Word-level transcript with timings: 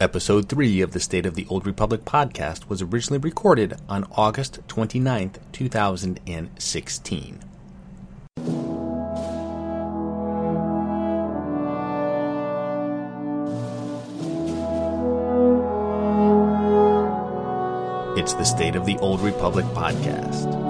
Episode 0.00 0.48
3 0.48 0.80
of 0.80 0.90
the 0.90 0.98
State 0.98 1.24
of 1.24 1.36
the 1.36 1.46
Old 1.48 1.64
Republic 1.64 2.04
podcast 2.04 2.68
was 2.68 2.82
originally 2.82 3.20
recorded 3.20 3.76
on 3.88 4.02
August 4.10 4.58
29th, 4.66 5.36
2016. 5.52 7.38
It's 18.16 18.34
the 18.34 18.44
State 18.44 18.74
of 18.74 18.84
the 18.86 18.98
Old 18.98 19.20
Republic 19.20 19.64
podcast. 19.66 20.63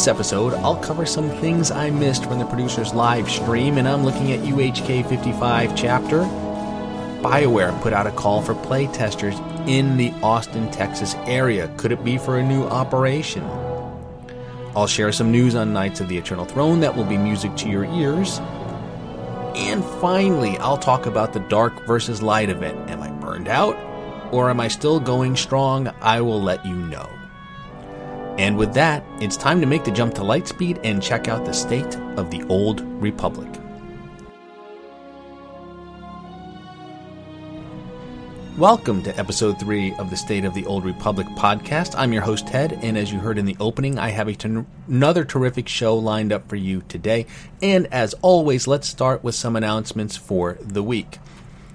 This 0.00 0.08
episode, 0.08 0.54
I'll 0.54 0.80
cover 0.80 1.04
some 1.04 1.28
things 1.42 1.70
I 1.70 1.90
missed 1.90 2.24
from 2.24 2.38
the 2.38 2.46
producer's 2.46 2.94
live 2.94 3.30
stream, 3.30 3.76
and 3.76 3.86
I'm 3.86 4.02
looking 4.02 4.32
at 4.32 4.40
UHK 4.40 5.06
55 5.06 5.76
chapter. 5.76 6.20
BioWare 7.20 7.78
put 7.82 7.92
out 7.92 8.06
a 8.06 8.10
call 8.12 8.40
for 8.40 8.54
playtesters 8.54 9.38
in 9.68 9.98
the 9.98 10.10
Austin, 10.22 10.70
Texas 10.70 11.16
area. 11.26 11.68
Could 11.76 11.92
it 11.92 12.02
be 12.02 12.16
for 12.16 12.38
a 12.38 12.42
new 12.42 12.62
operation? 12.62 13.44
I'll 14.74 14.86
share 14.86 15.12
some 15.12 15.30
news 15.30 15.54
on 15.54 15.74
Knights 15.74 16.00
of 16.00 16.08
the 16.08 16.16
Eternal 16.16 16.46
Throne 16.46 16.80
that 16.80 16.96
will 16.96 17.04
be 17.04 17.18
music 17.18 17.54
to 17.56 17.68
your 17.68 17.84
ears. 17.84 18.38
And 19.54 19.84
finally, 20.00 20.56
I'll 20.60 20.78
talk 20.78 21.04
about 21.04 21.34
the 21.34 21.40
Dark 21.40 21.86
versus 21.86 22.22
Light 22.22 22.48
event. 22.48 22.88
Am 22.88 23.02
I 23.02 23.10
burned 23.10 23.48
out? 23.48 23.76
Or 24.32 24.48
am 24.48 24.60
I 24.60 24.68
still 24.68 24.98
going 24.98 25.36
strong? 25.36 25.88
I 26.00 26.22
will 26.22 26.40
let 26.40 26.64
you 26.64 26.76
know. 26.76 27.19
And 28.40 28.56
with 28.56 28.72
that, 28.72 29.04
it's 29.20 29.36
time 29.36 29.60
to 29.60 29.66
make 29.66 29.84
the 29.84 29.90
jump 29.90 30.14
to 30.14 30.22
Lightspeed 30.22 30.80
and 30.82 31.02
check 31.02 31.28
out 31.28 31.44
the 31.44 31.52
state 31.52 31.94
of 32.16 32.30
the 32.30 32.42
Old 32.44 32.80
Republic. 32.80 33.46
Welcome 38.56 39.02
to 39.02 39.18
episode 39.18 39.60
3 39.60 39.92
of 39.96 40.08
the 40.08 40.16
State 40.16 40.46
of 40.46 40.54
the 40.54 40.64
Old 40.64 40.86
Republic 40.86 41.26
podcast. 41.36 41.94
I'm 41.98 42.14
your 42.14 42.22
host, 42.22 42.46
Ted, 42.46 42.78
and 42.80 42.96
as 42.96 43.12
you 43.12 43.18
heard 43.18 43.36
in 43.36 43.44
the 43.44 43.58
opening, 43.60 43.98
I 43.98 44.08
have 44.08 44.26
a 44.26 44.64
another 44.88 45.26
terrific 45.26 45.68
show 45.68 45.94
lined 45.98 46.32
up 46.32 46.48
for 46.48 46.56
you 46.56 46.80
today. 46.88 47.26
And 47.60 47.88
as 47.92 48.14
always, 48.22 48.66
let's 48.66 48.88
start 48.88 49.22
with 49.22 49.34
some 49.34 49.54
announcements 49.54 50.16
for 50.16 50.56
the 50.62 50.82
week. 50.82 51.18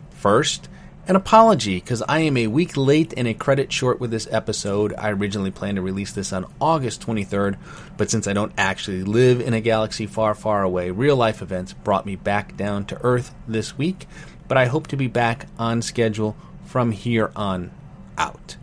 First, 0.09 0.67
an 1.07 1.15
apology 1.15 1.75
because 1.75 2.01
I 2.07 2.19
am 2.19 2.35
a 2.35 2.47
week 2.47 2.75
late 2.75 3.13
and 3.15 3.27
a 3.27 3.33
credit 3.33 3.71
short 3.71 3.99
with 3.99 4.09
this 4.09 4.27
episode. 4.31 4.93
I 4.97 5.11
originally 5.11 5.51
planned 5.51 5.75
to 5.75 5.81
release 5.81 6.11
this 6.11 6.33
on 6.33 6.51
August 6.59 7.05
23rd, 7.05 7.57
but 7.95 8.09
since 8.09 8.27
I 8.27 8.33
don't 8.33 8.53
actually 8.57 9.03
live 9.03 9.39
in 9.39 9.53
a 9.53 9.61
galaxy 9.61 10.07
far, 10.07 10.33
far 10.33 10.63
away, 10.63 10.89
real 10.89 11.15
life 11.15 11.41
events 11.41 11.73
brought 11.73 12.05
me 12.05 12.15
back 12.15 12.57
down 12.57 12.85
to 12.85 13.01
Earth 13.03 13.33
this 13.47 13.77
week. 13.77 14.07
But 14.47 14.57
I 14.57 14.65
hope 14.65 14.87
to 14.87 14.97
be 14.97 15.07
back 15.07 15.47
on 15.59 15.81
schedule 15.81 16.35
from 16.65 16.91
here 16.91 17.31
on 17.35 17.71
out. 18.17 18.57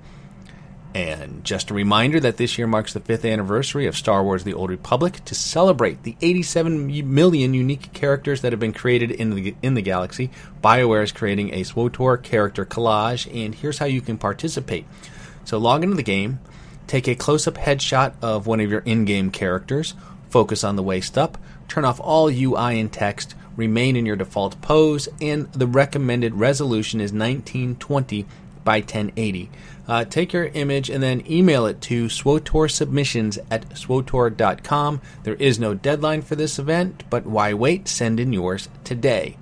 And 0.94 1.42
just 1.42 1.70
a 1.70 1.74
reminder 1.74 2.20
that 2.20 2.36
this 2.36 2.58
year 2.58 2.66
marks 2.66 2.92
the 2.92 3.00
fifth 3.00 3.24
anniversary 3.24 3.86
of 3.86 3.96
Star 3.96 4.22
Wars 4.22 4.44
The 4.44 4.52
Old 4.52 4.68
Republic. 4.68 5.24
To 5.24 5.34
celebrate 5.34 6.02
the 6.02 6.16
87 6.20 6.86
million 7.14 7.54
unique 7.54 7.94
characters 7.94 8.42
that 8.42 8.52
have 8.52 8.60
been 8.60 8.74
created 8.74 9.10
in 9.10 9.34
the, 9.34 9.54
in 9.62 9.72
the 9.72 9.80
galaxy, 9.80 10.30
BioWare 10.62 11.02
is 11.02 11.12
creating 11.12 11.54
a 11.54 11.62
SWTOR 11.62 12.22
character 12.22 12.66
collage, 12.66 13.26
and 13.34 13.54
here's 13.54 13.78
how 13.78 13.86
you 13.86 14.02
can 14.02 14.18
participate. 14.18 14.84
So 15.44 15.56
log 15.56 15.82
into 15.82 15.96
the 15.96 16.02
game, 16.02 16.40
take 16.86 17.08
a 17.08 17.14
close 17.14 17.46
up 17.46 17.54
headshot 17.54 18.12
of 18.20 18.46
one 18.46 18.60
of 18.60 18.70
your 18.70 18.80
in 18.80 19.06
game 19.06 19.30
characters, 19.30 19.94
focus 20.28 20.62
on 20.62 20.76
the 20.76 20.82
waist 20.82 21.16
up, 21.16 21.38
turn 21.68 21.86
off 21.86 22.00
all 22.00 22.28
UI 22.28 22.78
and 22.78 22.92
text, 22.92 23.34
remain 23.56 23.96
in 23.96 24.04
your 24.04 24.16
default 24.16 24.60
pose, 24.60 25.08
and 25.22 25.50
the 25.52 25.66
recommended 25.66 26.34
resolution 26.34 27.00
is 27.00 27.12
1920 27.12 28.26
by 28.64 28.78
1080. 28.78 29.50
Uh, 29.88 30.04
take 30.04 30.32
your 30.32 30.46
image 30.46 30.88
and 30.88 31.02
then 31.02 31.24
email 31.30 31.66
it 31.66 31.80
to 31.82 32.06
swotorsubmissions 32.06 33.38
at 33.50 33.68
swotor.com. 33.70 35.00
There 35.24 35.34
is 35.34 35.58
no 35.58 35.74
deadline 35.74 36.22
for 36.22 36.36
this 36.36 36.58
event, 36.58 37.04
but 37.10 37.26
why 37.26 37.52
wait? 37.54 37.88
Send 37.88 38.20
in 38.20 38.32
yours 38.32 38.68
today. 38.84 39.36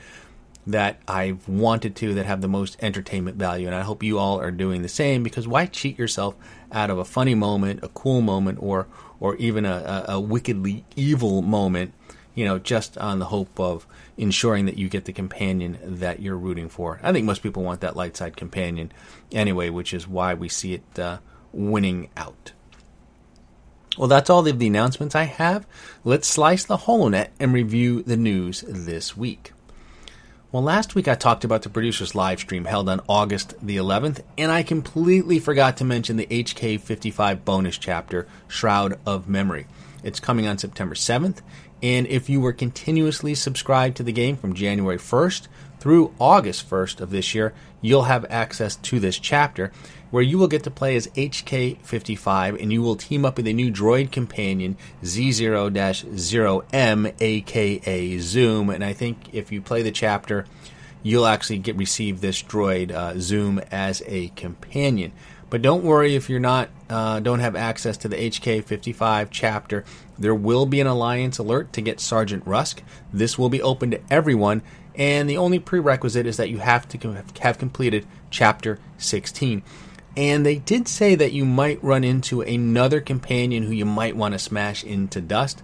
that 0.67 0.99
I've 1.07 1.47
wanted 1.47 1.95
to 1.97 2.13
that 2.15 2.25
have 2.25 2.41
the 2.41 2.47
most 2.47 2.77
entertainment 2.81 3.37
value, 3.37 3.65
and 3.65 3.75
I 3.75 3.81
hope 3.81 4.03
you 4.03 4.19
all 4.19 4.39
are 4.39 4.51
doing 4.51 4.81
the 4.81 4.89
same. 4.89 5.23
Because 5.23 5.47
why 5.47 5.65
cheat 5.65 5.97
yourself 5.97 6.35
out 6.71 6.89
of 6.89 6.97
a 6.97 7.05
funny 7.05 7.35
moment, 7.35 7.83
a 7.83 7.89
cool 7.89 8.21
moment, 8.21 8.59
or 8.61 8.87
or 9.19 9.35
even 9.37 9.65
a, 9.65 10.05
a, 10.07 10.13
a 10.13 10.19
wickedly 10.19 10.85
evil 10.95 11.41
moment? 11.41 11.93
You 12.35 12.45
know, 12.45 12.59
just 12.59 12.97
on 12.97 13.19
the 13.19 13.25
hope 13.25 13.59
of 13.59 13.85
ensuring 14.17 14.65
that 14.65 14.77
you 14.77 14.87
get 14.87 15.05
the 15.05 15.13
companion 15.13 15.77
that 15.83 16.21
you're 16.21 16.37
rooting 16.37 16.69
for. 16.69 16.99
I 17.03 17.11
think 17.11 17.25
most 17.25 17.43
people 17.43 17.63
want 17.63 17.81
that 17.81 17.95
light 17.95 18.15
side 18.15 18.37
companion 18.37 18.91
anyway, 19.31 19.69
which 19.69 19.93
is 19.93 20.07
why 20.07 20.33
we 20.33 20.47
see 20.47 20.75
it. 20.75 20.99
Uh, 20.99 21.17
winning 21.53 22.09
out. 22.17 22.51
Well, 23.97 24.07
that's 24.07 24.29
all 24.29 24.47
of 24.47 24.59
the 24.59 24.67
announcements 24.67 25.15
I 25.15 25.23
have. 25.23 25.67
Let's 26.03 26.27
slice 26.27 26.63
the 26.63 26.77
HoloNet 26.77 27.29
and 27.39 27.53
review 27.53 28.01
the 28.03 28.17
news 28.17 28.63
this 28.67 29.17
week. 29.17 29.51
Well, 30.51 30.63
last 30.63 30.95
week 30.95 31.07
I 31.07 31.15
talked 31.15 31.43
about 31.43 31.61
the 31.61 31.69
producer's 31.69 32.15
live 32.15 32.39
stream 32.39 32.65
held 32.65 32.89
on 32.89 33.01
August 33.07 33.53
the 33.61 33.77
11th, 33.77 34.21
and 34.37 34.51
I 34.51 34.63
completely 34.63 35.39
forgot 35.39 35.77
to 35.77 35.85
mention 35.85 36.17
the 36.17 36.25
HK55 36.25 37.45
bonus 37.45 37.77
chapter, 37.77 38.27
Shroud 38.47 38.99
of 39.05 39.29
Memory. 39.29 39.67
It's 40.03 40.19
coming 40.19 40.47
on 40.47 40.57
September 40.57 40.95
7th, 40.95 41.39
and 41.81 42.05
if 42.07 42.29
you 42.29 42.41
were 42.41 42.53
continuously 42.53 43.33
subscribed 43.33 43.97
to 43.97 44.03
the 44.03 44.11
game 44.11 44.35
from 44.35 44.53
January 44.53 44.97
1st 44.97 45.47
through 45.79 46.13
August 46.19 46.69
1st 46.69 46.99
of 46.99 47.11
this 47.11 47.33
year, 47.33 47.53
you'll 47.81 48.03
have 48.03 48.25
access 48.29 48.75
to 48.75 48.99
this 48.99 49.19
chapter 49.19 49.71
where 50.11 50.21
you 50.21 50.37
will 50.37 50.47
get 50.47 50.63
to 50.63 50.71
play 50.71 50.95
as 50.95 51.07
HK55 51.07 52.61
and 52.61 52.71
you 52.71 52.81
will 52.81 52.95
team 52.95 53.25
up 53.25 53.37
with 53.37 53.47
a 53.47 53.53
new 53.53 53.71
droid 53.71 54.11
companion, 54.11 54.77
Z0 55.03 55.71
0M, 55.71 57.13
aka 57.19 58.17
Zoom. 58.19 58.69
And 58.69 58.83
I 58.83 58.93
think 58.93 59.33
if 59.33 59.51
you 59.51 59.61
play 59.61 59.81
the 59.81 59.91
chapter, 59.91 60.45
you'll 61.01 61.25
actually 61.25 61.57
get 61.57 61.75
receive 61.77 62.21
this 62.21 62.43
droid, 62.43 62.91
uh, 62.91 63.19
Zoom, 63.19 63.59
as 63.71 64.03
a 64.05 64.27
companion. 64.29 65.13
But 65.49 65.61
don't 65.61 65.83
worry 65.83 66.15
if 66.15 66.29
you're 66.29 66.39
not 66.39 66.69
uh, 66.89 67.19
don't 67.19 67.39
have 67.39 67.55
access 67.55 67.97
to 67.97 68.07
the 68.07 68.15
HK55 68.15 69.27
chapter. 69.31 69.83
There 70.17 70.35
will 70.35 70.65
be 70.65 70.81
an 70.81 70.87
alliance 70.87 71.37
alert 71.37 71.73
to 71.73 71.81
get 71.81 71.99
Sergeant 71.99 72.45
Rusk. 72.45 72.83
This 73.13 73.37
will 73.37 73.49
be 73.49 73.61
open 73.61 73.91
to 73.91 74.01
everyone, 74.09 74.61
and 74.95 75.29
the 75.29 75.37
only 75.37 75.59
prerequisite 75.59 76.25
is 76.25 76.37
that 76.37 76.49
you 76.49 76.59
have 76.59 76.87
to 76.89 77.23
have 77.41 77.57
completed 77.57 78.05
chapter 78.29 78.79
16. 78.97 79.63
And 80.17 80.45
they 80.45 80.55
did 80.55 80.87
say 80.87 81.15
that 81.15 81.31
you 81.31 81.45
might 81.45 81.83
run 81.83 82.03
into 82.03 82.41
another 82.41 82.99
companion 82.99 83.63
who 83.63 83.71
you 83.71 83.85
might 83.85 84.15
want 84.15 84.33
to 84.33 84.39
smash 84.39 84.83
into 84.83 85.21
dust. 85.21 85.63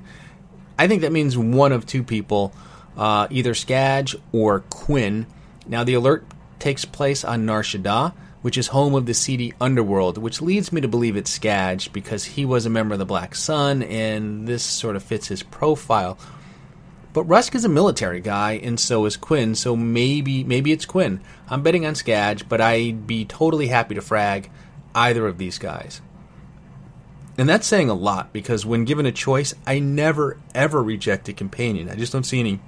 I 0.79 0.87
think 0.87 1.01
that 1.01 1.11
means 1.11 1.37
one 1.37 1.71
of 1.71 1.85
two 1.85 2.03
people, 2.03 2.53
uh, 2.95 3.27
either 3.29 3.53
Skadge 3.53 4.15
or 4.31 4.61
Quinn. 4.61 5.25
Now, 5.67 5.83
the 5.83 5.95
alert 5.95 6.25
takes 6.59 6.85
place 6.85 7.25
on 7.25 7.45
Nar 7.45 7.61
Shaddaa, 7.61 8.13
which 8.41 8.57
is 8.57 8.67
home 8.67 8.95
of 8.95 9.05
the 9.05 9.13
seedy 9.13 9.53
underworld, 9.59 10.17
which 10.17 10.41
leads 10.41 10.71
me 10.71 10.79
to 10.79 10.87
believe 10.87 11.17
it's 11.17 11.37
Skadge 11.37 11.91
because 11.91 12.23
he 12.23 12.45
was 12.45 12.65
a 12.65 12.69
member 12.69 12.93
of 12.93 12.99
the 12.99 13.05
Black 13.05 13.35
Sun, 13.35 13.83
and 13.83 14.47
this 14.47 14.63
sort 14.63 14.95
of 14.95 15.03
fits 15.03 15.27
his 15.27 15.43
profile. 15.43 16.17
But 17.17 17.23
Rusk 17.23 17.55
is 17.55 17.65
a 17.65 17.69
military 17.69 18.19
guy, 18.19 18.59
and 18.61 18.79
so 18.79 19.05
is 19.05 19.17
Quinn. 19.17 19.55
So 19.55 19.75
maybe 19.75 20.43
maybe 20.43 20.71
it's 20.71 20.85
Quinn. 20.85 21.19
I'm 21.49 21.63
betting 21.63 21.83
on 21.83 21.95
Skadge, 21.95 22.47
but 22.47 22.61
I'd 22.61 23.07
be 23.07 23.25
totally 23.25 23.69
happy 23.69 23.95
to 23.95 24.03
frag 24.03 24.51
either 24.93 25.25
of 25.25 25.39
these 25.39 25.57
guys. 25.57 25.99
And 27.35 27.49
that's 27.49 27.65
saying 27.65 27.89
a 27.89 27.95
lot 27.95 28.31
because 28.33 28.67
when 28.67 28.85
given 28.85 29.07
a 29.07 29.11
choice, 29.11 29.55
I 29.65 29.79
never 29.79 30.37
ever 30.53 30.83
reject 30.83 31.27
a 31.27 31.33
companion. 31.33 31.89
I 31.89 31.95
just 31.95 32.13
don't 32.13 32.23
see 32.23 32.39
any 32.39 32.59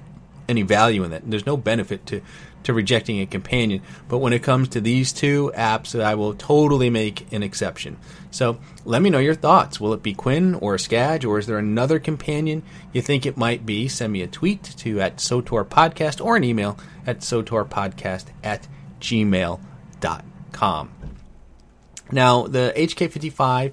any 0.48 0.64
value 0.64 1.04
in 1.04 1.12
that. 1.12 1.22
And 1.22 1.32
there's 1.32 1.46
no 1.46 1.56
benefit 1.56 2.08
to 2.08 2.24
to 2.64 2.74
rejecting 2.74 3.20
a 3.20 3.26
companion. 3.26 3.82
But 4.08 4.20
when 4.20 4.34
it 4.34 4.44
comes 4.44 4.70
to 4.70 4.82
these 4.82 5.14
two 5.14 5.52
apps, 5.56 6.00
I 6.00 6.16
will 6.16 6.34
totally 6.34 6.90
make 6.90 7.32
an 7.32 7.44
exception. 7.44 7.98
So 8.32 8.60
let 8.86 9.02
me 9.02 9.10
know 9.10 9.20
your 9.20 9.36
thoughts. 9.36 9.80
Will 9.80 9.94
it 9.94 10.04
be 10.04 10.14
Quinn 10.14 10.56
or 10.56 10.76
Skadge, 10.76 11.26
or 11.26 11.40
is 11.40 11.48
there 11.48 11.58
another 11.58 12.00
companion 12.00 12.64
you 12.94 13.02
think 13.02 13.26
it 13.26 13.38
might 13.38 13.66
be? 13.66 13.88
Send 13.88 14.14
me 14.14 14.22
a 14.22 14.28
tweet 14.28 14.64
to 14.64 15.02
at 15.02 15.18
SOTOR 15.18 15.66
Podcast 15.66 16.24
or 16.24 16.36
an 16.36 16.44
email 16.44 16.78
at 17.08 17.20
SOTORPodcast 17.20 18.26
at 18.44 18.68
gmail.com. 19.00 19.60
Now, 22.12 22.48
the 22.48 22.74
HK55 22.76 23.72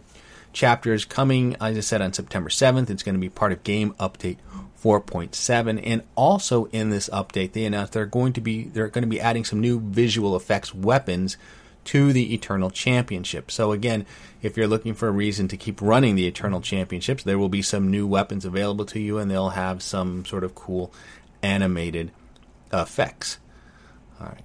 chapter 0.53 0.93
is 0.93 1.05
coming, 1.05 1.57
as 1.61 1.77
I 1.77 1.81
said, 1.81 2.03
on 2.03 2.13
September 2.13 2.51
7th. 2.51 2.91
It's 2.91 3.03
going 3.03 3.15
to 3.15 3.21
be 3.21 3.29
part 3.29 3.53
of 3.53 3.65
Game 3.65 3.95
Update 3.95 4.39
4.7 4.87 5.81
and 5.83 6.03
also 6.15 6.67
in 6.67 6.91
this 6.91 7.09
update 7.09 7.53
they 7.53 7.65
announced 7.65 7.93
they're 7.93 8.07
going 8.07 8.33
to 8.33 8.41
be 8.41 8.65
they're 8.69 8.87
going 8.87 9.03
to 9.03 9.09
be 9.09 9.21
adding 9.21 9.45
some 9.45 9.61
new 9.61 9.81
visual 9.81 10.37
effects 10.37 10.73
weapons 10.73 11.37
to 11.87 12.13
the 12.13 12.35
Eternal 12.35 12.71
Championship. 12.71 13.51
So 13.51 13.73
again, 13.73 14.07
if 14.43 14.57
you're 14.57 14.69
looking 14.69 14.95
for 14.95 15.09
a 15.09 15.13
reason 15.13 15.49
to 15.49 15.57
keep 15.57 15.83
running 15.83 16.15
the 16.15 16.27
Eternal 16.27 16.61
Championships, 16.61 17.25
there 17.25 17.39
will 17.39 17.49
be 17.49 17.63
some 17.63 17.91
new 17.91 18.07
weapons 18.07 18.45
available 18.45 18.85
to 18.87 19.01
you 19.01 19.19
and 19.19 19.29
they'll 19.29 19.51
have 19.51 19.83
some 19.83 20.25
sort 20.25 20.45
of 20.45 20.55
cool 20.55 20.93
animated 21.43 22.13
effects. 22.73 23.39
All 24.21 24.29
right. 24.29 24.43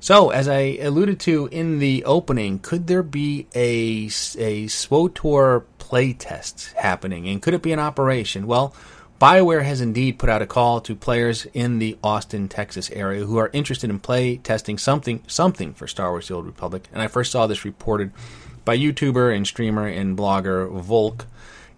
So, 0.00 0.30
as 0.30 0.48
I 0.48 0.78
alluded 0.80 1.20
to 1.20 1.48
in 1.52 1.78
the 1.78 2.04
opening, 2.04 2.58
could 2.58 2.86
there 2.86 3.02
be 3.02 3.48
a, 3.54 4.06
a 4.38 4.66
SWOTOR 4.68 5.64
playtest 5.78 6.72
happening? 6.74 7.28
And 7.28 7.42
could 7.42 7.52
it 7.52 7.62
be 7.62 7.72
an 7.72 7.80
operation? 7.80 8.46
Well, 8.46 8.74
BioWare 9.20 9.64
has 9.64 9.80
indeed 9.80 10.16
put 10.16 10.28
out 10.28 10.42
a 10.42 10.46
call 10.46 10.80
to 10.82 10.94
players 10.94 11.44
in 11.52 11.80
the 11.80 11.98
Austin, 12.04 12.48
Texas 12.48 12.88
area 12.92 13.24
who 13.24 13.36
are 13.36 13.50
interested 13.52 13.90
in 13.90 13.98
play 13.98 14.36
testing 14.36 14.78
something 14.78 15.24
something 15.26 15.74
for 15.74 15.88
Star 15.88 16.10
Wars 16.10 16.28
The 16.28 16.34
Old 16.34 16.46
Republic. 16.46 16.88
And 16.92 17.02
I 17.02 17.08
first 17.08 17.32
saw 17.32 17.48
this 17.48 17.64
reported 17.64 18.12
by 18.64 18.78
YouTuber 18.78 19.34
and 19.34 19.44
streamer 19.44 19.88
and 19.88 20.16
blogger 20.16 20.70
Vulkk, 20.70 21.24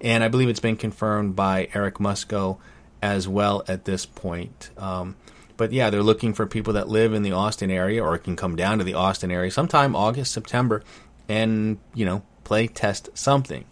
and 0.03 0.23
I 0.23 0.29
believe 0.29 0.51
it's 0.51 0.61
been 0.61 0.77
confirmed 0.77 1.35
by 1.35 1.69
Eric 1.73 1.95
Musco 1.95 2.59
as 3.01 3.27
well 3.27 3.65
at 3.67 3.87
this 3.87 4.05
point. 4.05 4.69
Um, 4.77 5.17
but 5.57 5.73
yeah, 5.73 5.89
they're 5.89 6.03
looking 6.03 6.35
for 6.35 6.47
people 6.47 6.75
that 6.75 6.89
live 6.89 7.15
in 7.15 7.23
the 7.23 7.33
Austin 7.33 7.71
area 7.71 8.05
or 8.05 8.19
can 8.19 8.37
come 8.37 8.55
down 8.55 8.77
to 8.79 8.85
the 8.85 8.95
Austin 8.95 9.31
area 9.31 9.51
sometime 9.51 9.97
August, 9.97 10.33
September, 10.33 10.83
and 11.27 11.79
you 11.95 12.05
know 12.05 12.23
play 12.45 12.67
test 12.67 13.09
something. 13.15 13.65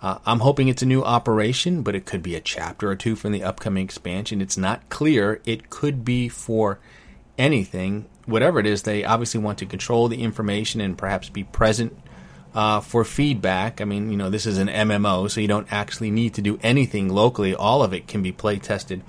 Uh, 0.00 0.18
I'm 0.24 0.40
hoping 0.40 0.68
it's 0.68 0.82
a 0.82 0.86
new 0.86 1.02
operation, 1.02 1.82
but 1.82 1.94
it 1.94 2.06
could 2.06 2.22
be 2.22 2.36
a 2.36 2.40
chapter 2.40 2.88
or 2.88 2.96
two 2.96 3.16
from 3.16 3.32
the 3.32 3.42
upcoming 3.42 3.84
expansion. 3.84 4.40
It's 4.40 4.56
not 4.56 4.88
clear. 4.88 5.40
It 5.44 5.70
could 5.70 6.04
be 6.04 6.28
for 6.28 6.78
anything. 7.36 8.06
Whatever 8.26 8.60
it 8.60 8.66
is, 8.66 8.82
they 8.82 9.04
obviously 9.04 9.40
want 9.40 9.58
to 9.58 9.66
control 9.66 10.08
the 10.08 10.22
information 10.22 10.80
and 10.80 10.96
perhaps 10.96 11.28
be 11.28 11.44
present 11.44 11.98
uh, 12.54 12.80
for 12.80 13.04
feedback. 13.04 13.80
I 13.80 13.84
mean, 13.84 14.10
you 14.10 14.16
know, 14.16 14.30
this 14.30 14.46
is 14.46 14.58
an 14.58 14.68
MMO, 14.68 15.30
so 15.30 15.40
you 15.40 15.48
don't 15.48 15.70
actually 15.72 16.10
need 16.10 16.34
to 16.34 16.42
do 16.42 16.58
anything 16.62 17.08
locally. 17.08 17.54
All 17.54 17.82
of 17.82 17.92
it 17.92 18.06
can 18.06 18.22
be 18.22 18.32
play 18.32 18.58
tested 18.58 19.02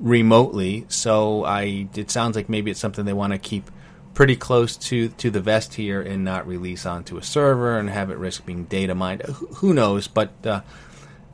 remotely. 0.00 0.86
So 0.88 1.44
I, 1.44 1.88
it 1.94 2.10
sounds 2.10 2.34
like 2.34 2.48
maybe 2.48 2.70
it's 2.70 2.80
something 2.80 3.04
they 3.04 3.12
want 3.12 3.32
to 3.34 3.38
keep 3.38 3.70
pretty 4.14 4.36
close 4.36 4.76
to 4.76 5.08
to 5.10 5.30
the 5.30 5.40
vest 5.40 5.74
here 5.74 6.02
and 6.02 6.24
not 6.24 6.46
release 6.46 6.86
onto 6.86 7.16
a 7.16 7.22
server 7.22 7.78
and 7.78 7.88
have 7.90 8.10
it 8.10 8.18
risk 8.18 8.44
being 8.46 8.64
data 8.64 8.94
mined. 8.94 9.22
Who 9.56 9.74
knows? 9.74 10.08
But 10.08 10.32
uh, 10.44 10.62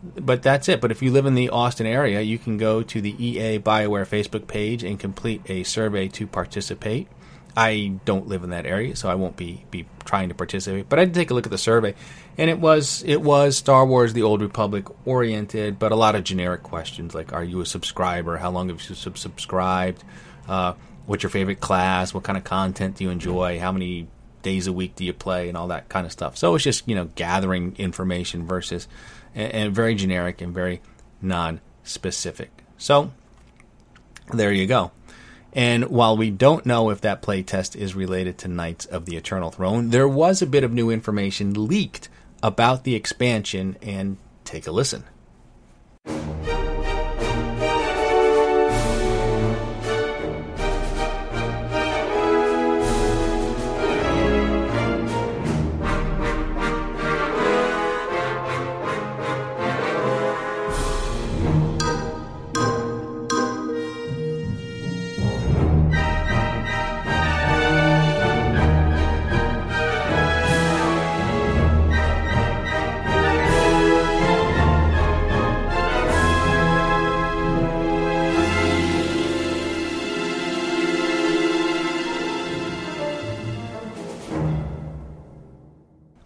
but 0.02 0.42
that's 0.42 0.68
it. 0.68 0.80
But 0.80 0.90
if 0.90 1.02
you 1.02 1.10
live 1.10 1.26
in 1.26 1.34
the 1.34 1.50
Austin 1.50 1.86
area, 1.86 2.20
you 2.20 2.38
can 2.38 2.58
go 2.58 2.82
to 2.82 3.00
the 3.00 3.14
EA 3.24 3.58
Bioware 3.58 4.06
Facebook 4.06 4.46
page 4.46 4.84
and 4.84 4.98
complete 4.98 5.42
a 5.48 5.62
survey 5.64 6.08
to 6.08 6.26
participate. 6.26 7.08
I 7.56 7.94
don't 8.04 8.26
live 8.26 8.42
in 8.42 8.50
that 8.50 8.66
area, 8.66 8.96
so 8.96 9.08
I 9.08 9.14
won't 9.14 9.36
be, 9.36 9.64
be 9.70 9.86
trying 10.04 10.28
to 10.28 10.34
participate. 10.34 10.88
But 10.88 10.98
I 10.98 11.04
did 11.04 11.14
take 11.14 11.30
a 11.30 11.34
look 11.34 11.46
at 11.46 11.52
the 11.52 11.58
survey, 11.58 11.94
and 12.36 12.50
it 12.50 12.58
was 12.58 13.04
it 13.06 13.22
was 13.22 13.56
Star 13.56 13.86
Wars: 13.86 14.12
The 14.12 14.24
Old 14.24 14.42
Republic 14.42 14.86
oriented, 15.06 15.78
but 15.78 15.92
a 15.92 15.96
lot 15.96 16.16
of 16.16 16.24
generic 16.24 16.64
questions 16.64 17.14
like 17.14 17.32
Are 17.32 17.44
you 17.44 17.60
a 17.60 17.66
subscriber? 17.66 18.36
How 18.38 18.50
long 18.50 18.68
have 18.70 18.82
you 18.88 18.94
subscribed? 18.96 20.02
Uh, 20.48 20.74
what's 21.06 21.22
your 21.22 21.30
favorite 21.30 21.60
class, 21.60 22.14
what 22.14 22.24
kind 22.24 22.38
of 22.38 22.44
content 22.44 22.96
do 22.96 23.04
you 23.04 23.10
enjoy, 23.10 23.58
how 23.58 23.72
many 23.72 24.08
days 24.42 24.66
a 24.66 24.72
week 24.72 24.94
do 24.96 25.04
you 25.04 25.12
play, 25.12 25.48
and 25.48 25.56
all 25.56 25.68
that 25.68 25.88
kind 25.88 26.06
of 26.06 26.12
stuff. 26.12 26.36
So 26.36 26.54
it's 26.54 26.64
just 26.64 26.88
you 26.88 26.94
know 26.94 27.06
gathering 27.14 27.74
information 27.78 28.46
versus 28.46 28.88
and, 29.34 29.52
and 29.52 29.74
very 29.74 29.94
generic 29.94 30.40
and 30.40 30.54
very 30.54 30.80
non-specific. 31.22 32.50
So 32.78 33.12
there 34.32 34.52
you 34.52 34.66
go. 34.66 34.90
And 35.52 35.84
while 35.84 36.16
we 36.16 36.30
don't 36.30 36.66
know 36.66 36.90
if 36.90 37.00
that 37.02 37.22
playtest 37.22 37.76
is 37.76 37.94
related 37.94 38.38
to 38.38 38.48
Knights 38.48 38.86
of 38.86 39.06
the 39.06 39.16
Eternal 39.16 39.52
Throne, 39.52 39.90
there 39.90 40.08
was 40.08 40.42
a 40.42 40.46
bit 40.46 40.64
of 40.64 40.72
new 40.72 40.90
information 40.90 41.68
leaked 41.68 42.08
about 42.44 42.84
the 42.84 42.94
expansion, 42.94 43.74
and 43.80 44.18
take 44.44 44.66
a 44.66 44.70
listen. 44.70 45.04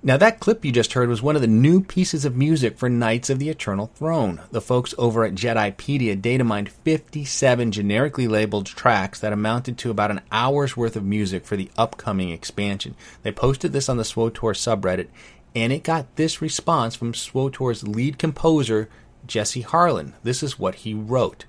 Now, 0.08 0.16
that 0.16 0.40
clip 0.40 0.64
you 0.64 0.72
just 0.72 0.94
heard 0.94 1.10
was 1.10 1.20
one 1.20 1.36
of 1.36 1.42
the 1.42 1.46
new 1.46 1.82
pieces 1.82 2.24
of 2.24 2.34
music 2.34 2.78
for 2.78 2.88
Knights 2.88 3.28
of 3.28 3.38
the 3.38 3.50
Eternal 3.50 3.88
Throne. 3.94 4.40
The 4.50 4.62
folks 4.62 4.94
over 4.96 5.22
at 5.22 5.34
Jedipedia 5.34 6.18
datamined 6.18 6.70
57 6.70 7.70
generically 7.72 8.26
labeled 8.26 8.64
tracks 8.64 9.20
that 9.20 9.34
amounted 9.34 9.76
to 9.76 9.90
about 9.90 10.10
an 10.10 10.22
hour's 10.32 10.78
worth 10.78 10.96
of 10.96 11.04
music 11.04 11.44
for 11.44 11.58
the 11.58 11.70
upcoming 11.76 12.30
expansion. 12.30 12.94
They 13.22 13.32
posted 13.32 13.74
this 13.74 13.90
on 13.90 13.98
the 13.98 14.02
SWOTOR 14.02 14.54
subreddit, 14.54 15.08
and 15.54 15.74
it 15.74 15.82
got 15.82 16.16
this 16.16 16.40
response 16.40 16.96
from 16.96 17.12
SWOTOR's 17.12 17.86
lead 17.86 18.18
composer, 18.18 18.88
Jesse 19.26 19.62
Harlin. 19.62 20.14
This 20.22 20.42
is 20.42 20.58
what 20.58 20.76
he 20.76 20.94
wrote. 20.94 21.44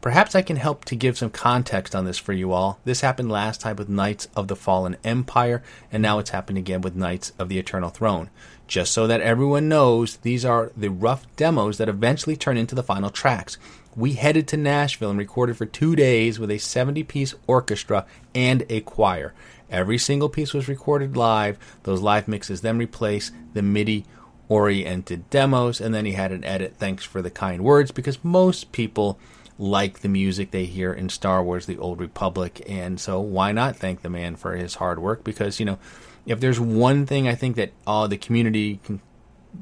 Perhaps 0.00 0.34
I 0.34 0.40
can 0.40 0.56
help 0.56 0.86
to 0.86 0.96
give 0.96 1.18
some 1.18 1.28
context 1.28 1.94
on 1.94 2.06
this 2.06 2.16
for 2.16 2.32
you 2.32 2.52
all. 2.52 2.80
This 2.84 3.02
happened 3.02 3.30
last 3.30 3.60
time 3.60 3.76
with 3.76 3.90
Knights 3.90 4.28
of 4.34 4.48
the 4.48 4.56
Fallen 4.56 4.96
Empire, 5.04 5.62
and 5.92 6.02
now 6.02 6.18
it's 6.18 6.30
happened 6.30 6.56
again 6.56 6.80
with 6.80 6.96
Knights 6.96 7.34
of 7.38 7.50
the 7.50 7.58
Eternal 7.58 7.90
Throne. 7.90 8.30
Just 8.66 8.92
so 8.92 9.06
that 9.06 9.20
everyone 9.20 9.68
knows, 9.68 10.16
these 10.18 10.42
are 10.42 10.72
the 10.74 10.88
rough 10.88 11.26
demos 11.36 11.76
that 11.76 11.88
eventually 11.88 12.34
turn 12.34 12.56
into 12.56 12.74
the 12.74 12.82
final 12.82 13.10
tracks. 13.10 13.58
We 13.94 14.14
headed 14.14 14.48
to 14.48 14.56
Nashville 14.56 15.10
and 15.10 15.18
recorded 15.18 15.58
for 15.58 15.66
two 15.66 15.94
days 15.94 16.38
with 16.38 16.50
a 16.50 16.56
70 16.56 17.02
piece 17.02 17.34
orchestra 17.46 18.06
and 18.34 18.64
a 18.70 18.80
choir. 18.80 19.34
Every 19.68 19.98
single 19.98 20.30
piece 20.30 20.54
was 20.54 20.66
recorded 20.66 21.14
live. 21.14 21.58
Those 21.82 22.00
live 22.00 22.26
mixes 22.26 22.62
then 22.62 22.78
replace 22.78 23.32
the 23.52 23.60
MIDI 23.60 24.06
oriented 24.48 25.28
demos, 25.28 25.78
and 25.78 25.94
then 25.94 26.06
he 26.06 26.12
had 26.12 26.32
an 26.32 26.44
edit. 26.44 26.76
Thanks 26.78 27.04
for 27.04 27.20
the 27.20 27.30
kind 27.30 27.62
words, 27.62 27.90
because 27.90 28.24
most 28.24 28.72
people 28.72 29.18
like 29.60 30.00
the 30.00 30.08
music 30.08 30.50
they 30.50 30.64
hear 30.64 30.92
in 30.92 31.08
Star 31.08 31.42
Wars: 31.44 31.66
The 31.66 31.78
Old 31.78 32.00
Republic, 32.00 32.62
and 32.68 32.98
so 32.98 33.20
why 33.20 33.52
not 33.52 33.76
thank 33.76 34.02
the 34.02 34.10
man 34.10 34.36
for 34.36 34.56
his 34.56 34.76
hard 34.76 34.98
work? 34.98 35.22
Because 35.22 35.60
you 35.60 35.66
know, 35.66 35.78
if 36.26 36.40
there's 36.40 36.58
one 36.58 37.06
thing 37.06 37.28
I 37.28 37.34
think 37.34 37.56
that 37.56 37.72
all 37.86 38.08
the 38.08 38.16
community 38.16 38.80
can 38.84 39.00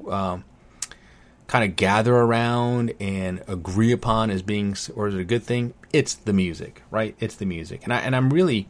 um, 0.09 0.45
kind 1.49 1.69
of 1.69 1.77
gather 1.77 2.15
around 2.15 2.95
and 3.01 3.43
agree 3.49 3.93
upon 3.93 4.31
as 4.31 4.43
being 4.43 4.77
or 4.95 5.09
as 5.09 5.15
a 5.15 5.25
good 5.25 5.43
thing, 5.43 5.75
it's 5.93 6.15
the 6.15 6.33
music, 6.33 6.83
right? 6.91 7.17
It's 7.19 7.35
the 7.35 7.47
music, 7.47 7.83
and 7.83 7.93
I 7.93 7.99
and 7.99 8.15
I'm 8.15 8.31
really 8.31 8.69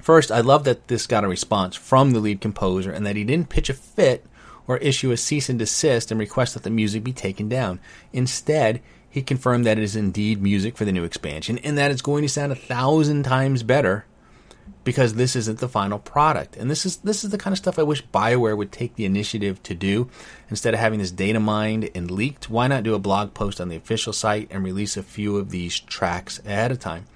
First, 0.00 0.32
I 0.32 0.40
love 0.40 0.64
that 0.64 0.88
this 0.88 1.06
got 1.06 1.24
a 1.24 1.28
response 1.28 1.76
from 1.76 2.12
the 2.12 2.20
lead 2.20 2.40
composer 2.40 2.90
and 2.90 3.04
that 3.04 3.16
he 3.16 3.24
didn't 3.24 3.50
pitch 3.50 3.68
a 3.68 3.74
fit 3.74 4.24
or 4.66 4.78
issue 4.78 5.10
a 5.10 5.16
cease 5.16 5.50
and 5.50 5.58
desist 5.58 6.10
and 6.10 6.18
request 6.18 6.54
that 6.54 6.62
the 6.62 6.70
music 6.70 7.04
be 7.04 7.12
taken 7.12 7.48
down. 7.48 7.80
Instead, 8.12 8.80
he 9.10 9.22
confirmed 9.22 9.66
that 9.66 9.78
it 9.78 9.84
is 9.84 9.96
indeed 9.96 10.42
music 10.42 10.76
for 10.76 10.84
the 10.84 10.92
new 10.92 11.04
expansion 11.04 11.58
and 11.58 11.78
that 11.78 11.90
it's 11.90 12.02
going 12.02 12.22
to 12.22 12.28
sound 12.28 12.52
a 12.52 12.56
thousand 12.56 13.22
times 13.22 13.62
better 13.62 14.04
because 14.84 15.14
this 15.14 15.36
isn't 15.36 15.58
the 15.58 15.68
final 15.68 15.98
product. 15.98 16.56
And 16.56 16.70
this 16.70 16.86
is 16.86 16.96
this 16.98 17.24
is 17.24 17.30
the 17.30 17.38
kind 17.38 17.52
of 17.52 17.58
stuff 17.58 17.78
I 17.78 17.82
wish 17.82 18.06
BioWare 18.06 18.56
would 18.56 18.72
take 18.72 18.94
the 18.94 19.04
initiative 19.04 19.62
to 19.64 19.74
do 19.74 20.08
instead 20.48 20.74
of 20.74 20.80
having 20.80 20.98
this 20.98 21.10
data 21.10 21.40
mined 21.40 21.90
and 21.94 22.10
leaked. 22.10 22.48
Why 22.48 22.68
not 22.68 22.84
do 22.84 22.94
a 22.94 22.98
blog 22.98 23.34
post 23.34 23.60
on 23.60 23.68
the 23.68 23.76
official 23.76 24.12
site 24.12 24.48
and 24.50 24.64
release 24.64 24.96
a 24.96 25.02
few 25.02 25.36
of 25.36 25.50
these 25.50 25.78
tracks 25.78 26.38
ahead 26.40 26.70
of 26.70 26.78
time? 26.78 27.06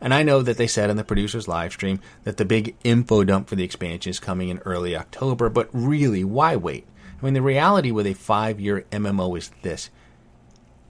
And 0.00 0.12
I 0.12 0.22
know 0.22 0.42
that 0.42 0.58
they 0.58 0.66
said 0.66 0.90
in 0.90 0.98
the 0.98 1.04
producer's 1.04 1.48
live 1.48 1.72
stream 1.72 2.00
that 2.24 2.36
the 2.36 2.44
big 2.44 2.76
info 2.84 3.24
dump 3.24 3.48
for 3.48 3.56
the 3.56 3.64
expansion 3.64 4.10
is 4.10 4.20
coming 4.20 4.50
in 4.50 4.58
early 4.58 4.94
October, 4.94 5.48
but 5.48 5.70
really, 5.72 6.22
why 6.22 6.54
wait? 6.56 6.86
I 7.18 7.24
mean, 7.24 7.34
the 7.34 7.40
reality 7.40 7.90
with 7.90 8.06
a 8.06 8.12
five 8.12 8.60
year 8.60 8.84
MMO 8.92 9.38
is 9.38 9.50
this 9.62 9.88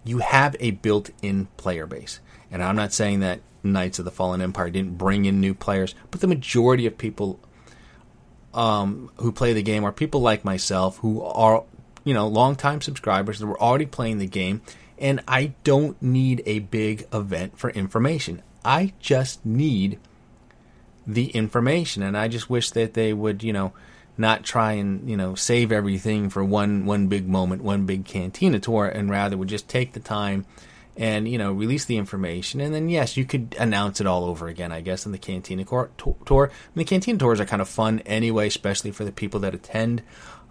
you 0.07 0.19
have 0.19 0.57
a 0.61 0.71
built 0.73 1.11
in 1.23 1.47
player 1.57 1.87
base. 1.87 2.21
And 2.51 2.63
I'm 2.63 2.77
not 2.77 2.93
saying 2.93 3.21
that 3.21 3.41
Knights 3.63 3.99
of 3.99 4.05
the 4.05 4.11
Fallen 4.11 4.41
Empire 4.41 4.71
didn't 4.71 4.97
bring 4.97 5.25
in 5.25 5.41
new 5.41 5.55
players, 5.55 5.95
but 6.11 6.21
the 6.21 6.27
majority 6.27 6.87
of 6.87 6.97
people 6.97 7.41
um, 8.55 9.11
who 9.17 9.33
play 9.33 9.53
the 9.53 9.63
game 9.63 9.85
are 9.85 9.93
people 9.93 10.21
like 10.21 10.45
myself 10.45 10.99
who 10.99 11.23
are, 11.23 11.65
you 12.05 12.15
know, 12.15 12.29
longtime 12.29 12.81
subscribers 12.81 13.39
that 13.39 13.47
were 13.47 13.61
already 13.61 13.87
playing 13.87 14.19
the 14.19 14.27
game. 14.27 14.63
And 14.99 15.23
I 15.29 15.53
don't 15.63 16.01
need 16.01 16.43
a 16.47 16.61
big 16.61 17.07
event 17.13 17.59
for 17.59 17.71
information. 17.71 18.43
I 18.65 18.95
just 18.99 19.45
need 19.45 19.99
the 21.07 21.29
information, 21.29 22.03
and 22.03 22.17
I 22.17 22.29
just 22.29 22.51
wish 22.51 22.71
that 22.71 22.95
they 22.95 23.13
would, 23.13 23.45
you 23.45 23.53
know, 23.53 23.73
not 24.19 24.45
try 24.45 24.73
and 24.73 25.09
you 25.09 25.17
know 25.17 25.35
save 25.35 25.73
everything 25.73 26.31
for 26.31 26.45
one 26.45 26.87
one 26.87 27.09
big 27.09 27.29
moment, 27.29 27.63
one 27.63 27.87
big 27.87 28.05
Cantina 28.05 28.59
tour, 28.59 28.87
and 28.87 29.11
rather 29.11 29.37
would 29.37 29.49
just 29.49 29.69
take 29.69 29.93
the 29.93 30.01
time 30.01 30.47
and 30.97 31.29
you 31.29 31.39
know 31.39 31.53
release 31.53 31.85
the 31.85 31.97
information. 31.97 32.61
And 32.61 32.75
then 32.75 32.89
yes 32.89 33.17
you 33.17 33.25
could 33.25 33.55
announce 33.59 34.01
it 34.01 34.07
all 34.07 34.25
over 34.25 34.49
again 34.49 34.73
i 34.73 34.81
guess 34.81 35.07
in 35.07 35.13
the 35.13 35.19
cantina 35.19 35.65
tour. 35.65 35.91
And 36.45 36.75
the 36.75 36.85
cantina 36.85 37.19
tours 37.19 37.41
are 37.41 37.45
kind 37.45 37.63
of 37.63 37.69
fun 37.69 38.01
anyway 38.07 38.47
especially 38.47 38.91
for 38.91 39.05
the 39.05 39.13
people 39.13 39.41
that 39.41 39.55
attend. 39.55 40.03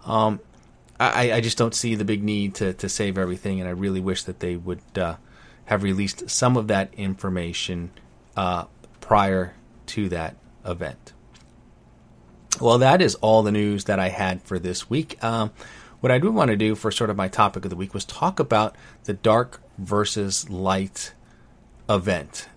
Um, 0.04 0.40
I, 0.98 1.32
I, 1.32 1.40
just 1.40 1.58
don't 1.58 1.74
see 1.74 1.94
the 1.94 2.04
big 2.04 2.22
need 2.22 2.54
to, 2.54 2.72
to 2.74 2.88
save 2.88 3.18
everything 3.18 3.60
and 3.60 3.68
i 3.68 3.72
really 3.72 4.00
wish 4.00 4.22
that 4.22 4.40
they 4.40 4.56
would 4.56 4.80
uh, 4.96 5.16
have 5.66 5.82
released 5.82 6.30
some 6.30 6.56
of 6.56 6.68
that 6.68 6.94
information 6.94 7.90
uh, 8.36 8.64
prior 9.00 9.54
to 9.86 10.08
that 10.08 10.36
event 10.64 11.12
well 12.60 12.78
that 12.78 13.02
is 13.02 13.14
all 13.16 13.42
the 13.42 13.52
news 13.52 13.84
that 13.84 13.98
i 13.98 14.08
had 14.08 14.42
for 14.42 14.58
this 14.58 14.88
week 14.88 15.22
um, 15.22 15.50
what 16.00 16.12
I 16.12 16.18
do 16.18 16.30
want 16.30 16.50
to 16.50 16.56
do 16.56 16.74
for 16.74 16.90
sort 16.90 17.10
of 17.10 17.16
my 17.16 17.28
topic 17.28 17.64
of 17.64 17.70
the 17.70 17.76
week 17.76 17.94
was 17.94 18.04
talk 18.04 18.38
about 18.38 18.76
the 19.04 19.12
dark 19.12 19.62
versus 19.78 20.48
light 20.50 21.14
event. 21.88 22.48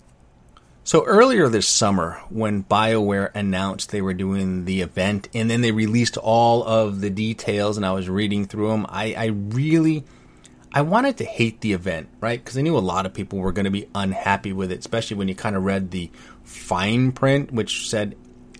So 0.83 1.05
earlier 1.05 1.47
this 1.49 1.67
summer, 1.67 2.21
when 2.29 2.63
BioWare 2.63 3.33
announced 3.35 3.91
they 3.91 4.01
were 4.01 4.13
doing 4.13 4.65
the 4.65 4.81
event 4.81 5.29
and 5.33 5.49
then 5.49 5.61
they 5.61 5.71
released 5.71 6.17
all 6.17 6.63
of 6.63 7.01
the 7.01 7.09
details 7.09 7.77
and 7.77 7.85
I 7.85 7.91
was 7.91 8.09
reading 8.09 8.45
through 8.45 8.69
them, 8.69 8.85
I, 8.89 9.13
I 9.13 9.25
really, 9.25 10.03
I 10.73 10.81
wanted 10.81 11.17
to 11.17 11.25
hate 11.25 11.61
the 11.61 11.73
event, 11.73 12.09
right? 12.19 12.43
Because 12.43 12.57
I 12.57 12.61
knew 12.61 12.77
a 12.77 12.79
lot 12.79 13.05
of 13.05 13.13
people 13.13 13.39
were 13.39 13.51
going 13.51 13.65
to 13.65 13.71
be 13.71 13.87
unhappy 13.93 14.51
with 14.51 14.71
it, 14.71 14.79
especially 14.79 15.17
when 15.17 15.27
you 15.27 15.35
kind 15.35 15.55
of 15.55 15.63
read 15.63 15.91
the 15.91 16.09
fine 16.43 17.11
print, 17.11 17.51
which 17.51 17.87
said 17.89 18.15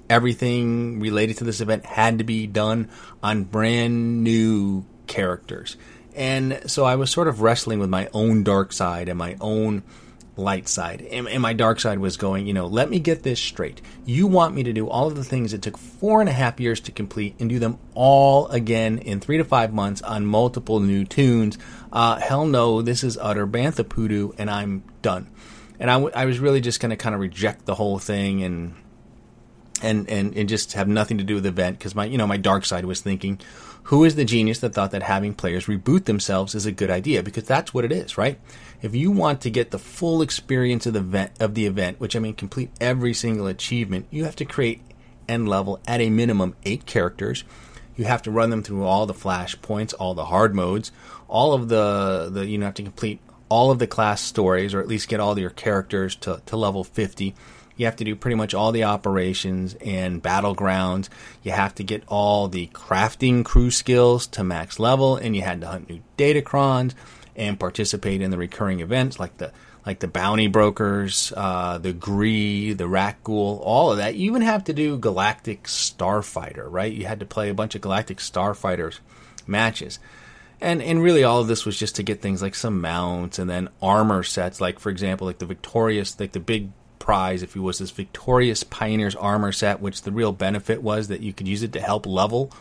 everything 0.10 1.00
related 1.00 1.38
to 1.38 1.44
this 1.44 1.62
event 1.62 1.86
had 1.86 2.18
to 2.18 2.24
be 2.24 2.48
done 2.48 2.90
on 3.22 3.44
brand 3.44 4.24
new 4.24 4.86
characters. 5.08 5.78
And 6.16 6.62
so 6.66 6.86
I 6.86 6.96
was 6.96 7.10
sort 7.12 7.28
of 7.28 7.42
wrestling 7.42 7.80
with 7.80 7.90
my 7.90 8.10
own 8.14 8.44
dark 8.44 8.74
side 8.74 9.08
and 9.10 9.18
my 9.18 9.38
own 9.40 9.84
light 10.40 10.68
side. 10.68 11.02
And, 11.02 11.28
and, 11.28 11.42
my 11.42 11.54
dark 11.54 11.80
side 11.80 12.00
was 12.00 12.18
going, 12.18 12.48
you 12.48 12.54
know, 12.54 12.66
let 12.66 12.90
me 12.90 13.00
get 13.00 13.24
this 13.24 13.40
straight. 13.40 13.82
You 14.06 14.26
want 14.26 14.56
me 14.56 14.64
to 14.64 14.74
do 14.74 14.90
all 14.90 15.08
of 15.08 15.16
the 15.16 15.24
things 15.24 15.52
that 15.52 15.62
took 15.62 15.78
four 15.78 16.22
and 16.22 16.30
a 16.30 16.34
half 16.34 16.60
years 16.60 16.80
to 16.82 16.92
complete 16.92 17.36
and 17.40 17.50
do 17.50 17.60
them 17.60 17.78
all 17.94 18.48
again 18.48 19.00
in 19.00 19.20
three 19.20 19.38
to 19.38 19.44
five 19.44 19.74
months 19.74 20.02
on 20.02 20.26
multiple 20.26 20.80
new 20.80 21.06
toons. 21.06 21.58
Uh, 21.92 22.18
hell 22.18 22.46
no, 22.46 22.82
this 22.82 23.04
is 23.04 23.18
utter 23.18 23.46
bantha 23.46 23.88
poodoo, 23.88 24.32
and 24.38 24.50
I'm 24.50 24.84
done. 25.02 25.30
And 25.80 25.90
I, 25.90 25.96
w- 25.96 26.14
I 26.16 26.26
was 26.26 26.40
really 26.40 26.62
just 26.62 26.80
going 26.80 26.92
to 26.92 26.98
kind 26.98 27.16
of 27.16 27.22
reject 27.22 27.66
the 27.66 27.76
whole 27.76 28.00
thing 28.00 28.44
and 28.44 28.76
and 29.82 30.10
and, 30.10 30.36
and 30.36 30.50
just 30.50 30.74
have 30.74 30.88
nothing 30.88 31.18
to 31.18 31.24
do 31.24 31.36
with 31.36 31.44
the 31.44 31.50
event 31.50 31.78
because 31.78 31.96
my 31.96 32.06
you 32.06 32.18
know 32.18 32.28
my 32.28 32.38
dark 32.38 32.66
side 32.66 32.86
was 32.86 33.02
thinking 33.02 33.40
who 33.84 34.04
is 34.04 34.16
the 34.16 34.26
genius 34.26 34.60
that 34.60 34.74
thought 34.74 34.92
that 34.92 35.04
having 35.04 35.34
players 35.34 35.66
reboot 35.66 36.06
themselves 36.06 36.54
is 36.54 36.68
a 36.68 36.72
good 36.72 36.92
idea? 36.92 37.24
Because 37.24 37.46
that's 37.46 37.74
what 37.74 37.86
it 37.86 37.92
is 37.92 38.18
right? 38.18 38.40
If 38.82 38.96
you 38.96 39.12
want 39.12 39.42
to 39.42 39.50
get 39.50 39.72
the 39.72 39.80
full 39.80 40.22
experience 40.22 40.86
of 40.86 40.94
the 40.94 41.00
event 41.00 41.32
of 41.40 41.54
the 41.54 41.66
event 41.66 42.00
which 42.00 42.16
i 42.16 42.20
mean 42.20 42.34
complete 42.34 42.72
every 42.80 43.14
single 43.14 43.48
achievement 43.48 44.08
you 44.12 44.26
have 44.26 44.36
to 44.38 44.46
create 44.46 44.82
and 45.28 45.48
level 45.48 45.80
at 45.88 46.02
a 46.02 46.10
minimum 46.10 46.56
8 46.66 46.86
characters. 46.86 47.44
You 47.96 48.06
have 48.06 48.22
to 48.24 48.32
run 48.32 48.50
them 48.50 48.64
through 48.64 48.84
all 48.84 49.06
the 49.06 49.14
flash 49.14 49.62
points 49.62 49.94
all 49.94 50.14
the 50.14 50.26
hard 50.26 50.56
modes 50.56 50.92
all 51.28 51.54
of 51.54 51.70
the 51.70 52.30
the 52.32 52.46
you 52.46 52.60
have 52.62 52.74
to 52.76 52.84
complete 52.84 53.20
all 53.50 53.72
of 53.72 53.80
the 53.80 53.88
class 53.88 54.22
stories 54.22 54.74
or 54.74 54.80
at 54.80 54.88
least 54.88 55.10
get 55.10 55.20
all 55.20 55.38
your 55.38 55.50
characters 55.50 56.16
to, 56.16 56.42
to 56.46 56.56
level 56.56 56.84
50 56.84 57.36
you 57.80 57.86
have 57.86 57.96
to 57.96 58.04
do 58.04 58.14
pretty 58.14 58.36
much 58.36 58.54
all 58.54 58.74
the 58.74 58.84
operations 58.84 59.74
and 59.76 60.22
battlegrounds. 60.22 61.08
You 61.44 61.54
have 61.54 61.74
to 61.76 61.84
get 61.84 62.04
all 62.08 62.50
the 62.50 62.68
crafting 62.68 63.46
crew 63.46 63.72
skills 63.72 64.28
to 64.28 64.44
max 64.44 64.80
level, 64.80 65.16
and 65.16 65.34
you 65.34 65.44
had 65.44 65.62
to 65.62 65.68
hunt 65.68 65.90
new 65.90 66.02
datacrons 66.18 66.94
and 67.38 67.58
participate 67.58 68.22
in 68.22 68.32
the 68.32 68.38
recurring 68.38 68.82
events 68.82 69.18
like 69.18 69.38
the 69.38 69.54
like 69.86 70.00
the 70.00 70.10
bounty 70.10 70.48
brokers, 70.48 71.32
uh, 71.38 71.78
the 71.78 71.94
Gree, 71.94 72.74
the 72.74 72.84
Rakghoul, 72.84 73.62
all 73.64 73.92
of 73.92 73.98
that. 73.98 74.16
You 74.16 74.30
even 74.30 74.42
have 74.42 74.66
to 74.66 74.74
do 74.74 74.98
Galactic 74.98 75.64
Starfighter, 75.64 76.66
right? 76.70 76.92
You 76.92 77.06
had 77.06 77.22
to 77.22 77.26
play 77.26 77.48
a 77.48 77.54
bunch 77.54 77.76
of 77.76 77.82
Galactic 77.82 78.18
Starfighters 78.18 79.00
matches. 79.48 80.00
And 80.60 80.82
and 80.82 81.02
really 81.02 81.24
all 81.24 81.40
of 81.40 81.48
this 81.48 81.66
was 81.66 81.80
just 81.80 81.96
to 81.96 82.04
get 82.04 82.22
things 82.22 82.42
like 82.42 82.56
some 82.56 82.82
mounts 82.82 83.40
and 83.40 83.50
then 83.50 83.70
armor 83.82 84.24
sets, 84.24 84.60
like 84.60 84.80
for 84.80 84.90
example, 84.90 85.28
like 85.28 85.38
the 85.38 85.46
Victorious, 85.46 86.20
like 86.20 86.34
the 86.34 86.42
big 86.42 86.72
prize, 87.10 87.42
if 87.42 87.56
you 87.56 87.64
was 87.64 87.80
this 87.80 87.90
Victorious 87.90 88.64
Pioneers 88.64 89.16
armor 89.16 89.52
set, 89.52 89.82
which 89.82 90.04
the 90.04 90.12
real 90.12 90.32
benefit 90.32 90.84
was 90.84 91.08
that 91.08 91.22
you 91.22 91.34
could 91.34 91.48
use 91.48 91.64
it 91.64 91.74
to 91.74 91.82
help 91.82 92.06
level 92.06 92.52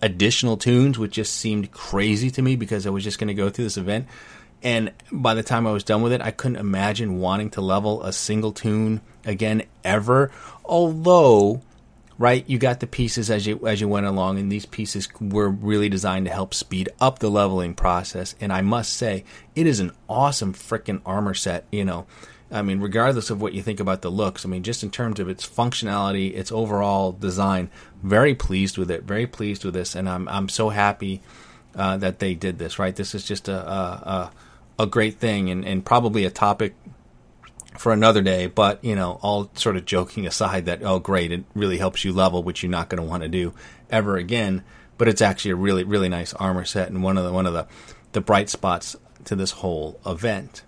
additional 0.00 0.56
toons, 0.56 0.98
which 0.98 1.12
just 1.12 1.34
seemed 1.34 1.70
crazy 1.72 2.30
to 2.30 2.40
me 2.40 2.56
because 2.56 2.86
I 2.86 2.90
was 2.90 3.04
just 3.04 3.18
going 3.18 3.28
to 3.28 3.34
go 3.34 3.50
through 3.50 3.66
this 3.66 3.76
event. 3.76 4.06
And 4.62 4.92
by 5.12 5.34
the 5.34 5.42
time 5.42 5.66
I 5.66 5.72
was 5.72 5.84
done 5.84 6.00
with 6.00 6.14
it, 6.14 6.22
I 6.22 6.30
couldn't 6.30 6.56
imagine 6.56 7.20
wanting 7.20 7.50
to 7.50 7.60
level 7.60 8.02
a 8.02 8.14
single 8.14 8.52
toon 8.52 9.02
again 9.26 9.64
ever. 9.84 10.30
Although, 10.64 11.60
right, 12.16 12.48
you 12.48 12.56
got 12.56 12.80
the 12.80 12.86
pieces 12.86 13.28
as 13.28 13.46
you 13.46 13.68
as 13.68 13.78
you 13.78 13.88
went 13.88 14.06
along, 14.06 14.38
and 14.38 14.50
these 14.50 14.64
pieces 14.64 15.06
were 15.20 15.50
really 15.50 15.90
designed 15.90 16.24
to 16.24 16.32
help 16.32 16.54
speed 16.54 16.88
up 16.98 17.18
the 17.18 17.30
leveling 17.30 17.74
process. 17.74 18.34
And 18.40 18.54
I 18.54 18.62
must 18.62 18.94
say, 18.94 19.24
it 19.54 19.66
is 19.66 19.80
an 19.80 19.92
awesome 20.08 20.54
freaking 20.54 21.02
armor 21.04 21.34
set. 21.34 21.66
You 21.70 21.84
know, 21.84 22.06
I 22.52 22.60
mean, 22.60 22.80
regardless 22.80 23.30
of 23.30 23.40
what 23.40 23.54
you 23.54 23.62
think 23.62 23.80
about 23.80 24.02
the 24.02 24.10
looks, 24.10 24.44
I 24.44 24.48
mean, 24.48 24.62
just 24.62 24.82
in 24.82 24.90
terms 24.90 25.18
of 25.18 25.28
its 25.28 25.48
functionality, 25.48 26.36
its 26.36 26.52
overall 26.52 27.12
design, 27.12 27.70
very 28.02 28.34
pleased 28.34 28.76
with 28.76 28.90
it. 28.90 29.04
Very 29.04 29.26
pleased 29.26 29.64
with 29.64 29.72
this, 29.74 29.94
and 29.94 30.08
I'm 30.08 30.28
I'm 30.28 30.48
so 30.48 30.68
happy 30.68 31.22
uh, 31.74 31.96
that 31.96 32.18
they 32.18 32.34
did 32.34 32.58
this. 32.58 32.78
Right, 32.78 32.94
this 32.94 33.14
is 33.14 33.24
just 33.24 33.48
a 33.48 33.56
a, 33.56 34.32
a 34.78 34.86
great 34.86 35.18
thing, 35.18 35.48
and, 35.48 35.64
and 35.64 35.84
probably 35.84 36.26
a 36.26 36.30
topic 36.30 36.74
for 37.78 37.92
another 37.92 38.20
day. 38.20 38.48
But 38.48 38.84
you 38.84 38.94
know, 38.94 39.18
all 39.22 39.50
sort 39.54 39.76
of 39.76 39.86
joking 39.86 40.26
aside, 40.26 40.66
that 40.66 40.82
oh 40.82 40.98
great, 40.98 41.32
it 41.32 41.44
really 41.54 41.78
helps 41.78 42.04
you 42.04 42.12
level, 42.12 42.42
which 42.42 42.62
you're 42.62 42.70
not 42.70 42.90
going 42.90 43.02
to 43.02 43.08
want 43.08 43.22
to 43.22 43.30
do 43.30 43.54
ever 43.90 44.18
again. 44.18 44.62
But 44.98 45.08
it's 45.08 45.22
actually 45.22 45.52
a 45.52 45.56
really 45.56 45.84
really 45.84 46.10
nice 46.10 46.34
armor 46.34 46.66
set, 46.66 46.90
and 46.90 47.02
one 47.02 47.16
of 47.16 47.24
the 47.24 47.32
one 47.32 47.46
of 47.46 47.54
the 47.54 47.66
the 48.12 48.20
bright 48.20 48.50
spots 48.50 48.94
to 49.24 49.34
this 49.34 49.52
whole 49.52 49.98
event. 50.04 50.62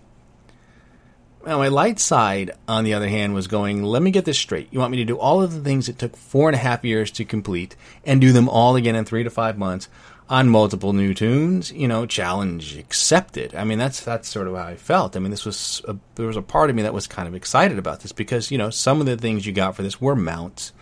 Now, 1.46 1.58
my 1.58 1.68
light 1.68 2.00
side, 2.00 2.52
on 2.66 2.84
the 2.84 2.94
other 2.94 3.08
hand, 3.08 3.34
was 3.34 3.48
going, 3.48 3.82
let 3.82 4.02
me 4.02 4.10
get 4.10 4.24
this 4.24 4.38
straight. 4.38 4.68
You 4.70 4.78
want 4.78 4.92
me 4.92 4.96
to 4.98 5.04
do 5.04 5.18
all 5.18 5.42
of 5.42 5.52
the 5.52 5.60
things 5.60 5.86
that 5.86 5.98
took 5.98 6.16
four 6.16 6.48
and 6.48 6.54
a 6.54 6.58
half 6.58 6.84
years 6.84 7.10
to 7.12 7.24
complete 7.26 7.76
and 8.06 8.18
do 8.18 8.32
them 8.32 8.48
all 8.48 8.76
again 8.76 8.96
in 8.96 9.04
three 9.04 9.24
to 9.24 9.30
five 9.30 9.58
months 9.58 9.88
on 10.30 10.48
multiple 10.48 10.94
new 10.94 11.12
toons? 11.12 11.70
You 11.70 11.86
know, 11.86 12.06
challenge 12.06 12.78
accepted. 12.78 13.54
I 13.54 13.64
mean, 13.64 13.78
that's 13.78 14.00
that's 14.00 14.28
sort 14.28 14.48
of 14.48 14.54
how 14.54 14.62
I 14.62 14.76
felt. 14.76 15.16
I 15.16 15.18
mean, 15.18 15.30
this 15.30 15.44
was 15.44 15.82
a, 15.86 15.96
there 16.14 16.26
was 16.26 16.38
a 16.38 16.42
part 16.42 16.70
of 16.70 16.76
me 16.76 16.82
that 16.82 16.94
was 16.94 17.06
kind 17.06 17.28
of 17.28 17.34
excited 17.34 17.78
about 17.78 18.00
this 18.00 18.12
because 18.12 18.50
you 18.50 18.56
know 18.56 18.70
some 18.70 19.00
of 19.00 19.06
the 19.06 19.18
things 19.18 19.44
you 19.44 19.52
got 19.52 19.76
for 19.76 19.82
this 19.82 20.00
were 20.00 20.16
mounts, 20.16 20.72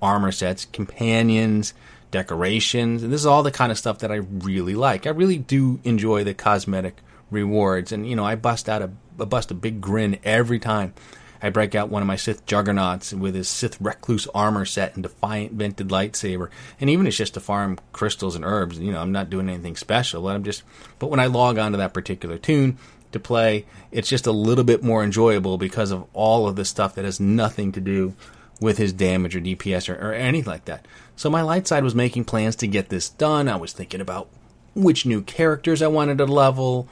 armor 0.00 0.32
sets, 0.32 0.64
companions, 0.64 1.74
decorations, 2.10 3.02
and 3.02 3.12
this 3.12 3.20
is 3.20 3.26
all 3.26 3.42
the 3.42 3.50
kind 3.50 3.70
of 3.70 3.76
stuff 3.76 3.98
that 3.98 4.10
I 4.10 4.16
really 4.16 4.74
like. 4.74 5.06
I 5.06 5.10
really 5.10 5.38
do 5.38 5.78
enjoy 5.84 6.24
the 6.24 6.32
cosmetic 6.32 6.96
rewards, 7.30 7.92
and 7.92 8.08
you 8.08 8.16
know, 8.16 8.24
I 8.24 8.36
bust 8.36 8.68
out 8.68 8.82
a 8.82 8.88
bust 9.24 9.50
a 9.50 9.54
big 9.54 9.80
grin 9.80 10.18
every 10.24 10.58
time 10.58 10.94
I 11.42 11.50
break 11.50 11.74
out 11.74 11.90
one 11.90 12.02
of 12.02 12.08
my 12.08 12.16
Sith 12.16 12.46
Juggernauts 12.46 13.12
with 13.12 13.34
his 13.34 13.48
Sith 13.48 13.80
Recluse 13.80 14.26
armor 14.34 14.64
set 14.64 14.94
and 14.94 15.02
Defiant 15.02 15.52
Vented 15.52 15.88
lightsaber. 15.88 16.48
And 16.80 16.90
even 16.90 17.06
it's 17.06 17.16
just 17.16 17.34
to 17.34 17.40
farm 17.40 17.78
crystals 17.92 18.34
and 18.34 18.44
herbs, 18.44 18.78
you 18.78 18.92
know, 18.92 19.00
I'm 19.00 19.12
not 19.12 19.30
doing 19.30 19.48
anything 19.48 19.76
special. 19.76 20.22
But 20.22 20.34
I'm 20.34 20.44
just, 20.44 20.62
but 20.98 21.08
when 21.08 21.20
I 21.20 21.26
log 21.26 21.58
onto 21.58 21.78
that 21.78 21.94
particular 21.94 22.38
toon 22.38 22.78
to 23.12 23.20
play, 23.20 23.66
it's 23.90 24.08
just 24.08 24.26
a 24.26 24.32
little 24.32 24.64
bit 24.64 24.82
more 24.82 25.04
enjoyable 25.04 25.58
because 25.58 25.90
of 25.90 26.06
all 26.12 26.48
of 26.48 26.56
the 26.56 26.64
stuff 26.64 26.94
that 26.94 27.04
has 27.04 27.20
nothing 27.20 27.72
to 27.72 27.80
do 27.80 28.14
with 28.60 28.78
his 28.78 28.92
damage 28.92 29.36
or 29.36 29.40
DPS 29.40 29.88
or, 29.88 30.10
or 30.10 30.14
anything 30.14 30.50
like 30.50 30.64
that. 30.64 30.86
So 31.14 31.28
my 31.28 31.42
light 31.42 31.66
side 31.66 31.84
was 31.84 31.94
making 31.94 32.24
plans 32.24 32.56
to 32.56 32.66
get 32.66 32.88
this 32.88 33.08
done. 33.10 33.48
I 33.48 33.56
was 33.56 33.72
thinking 33.72 34.00
about 34.00 34.28
which 34.74 35.06
new 35.06 35.22
characters 35.22 35.82
I 35.82 35.88
wanted 35.88 36.18
to 36.18 36.26
level. 36.26 36.88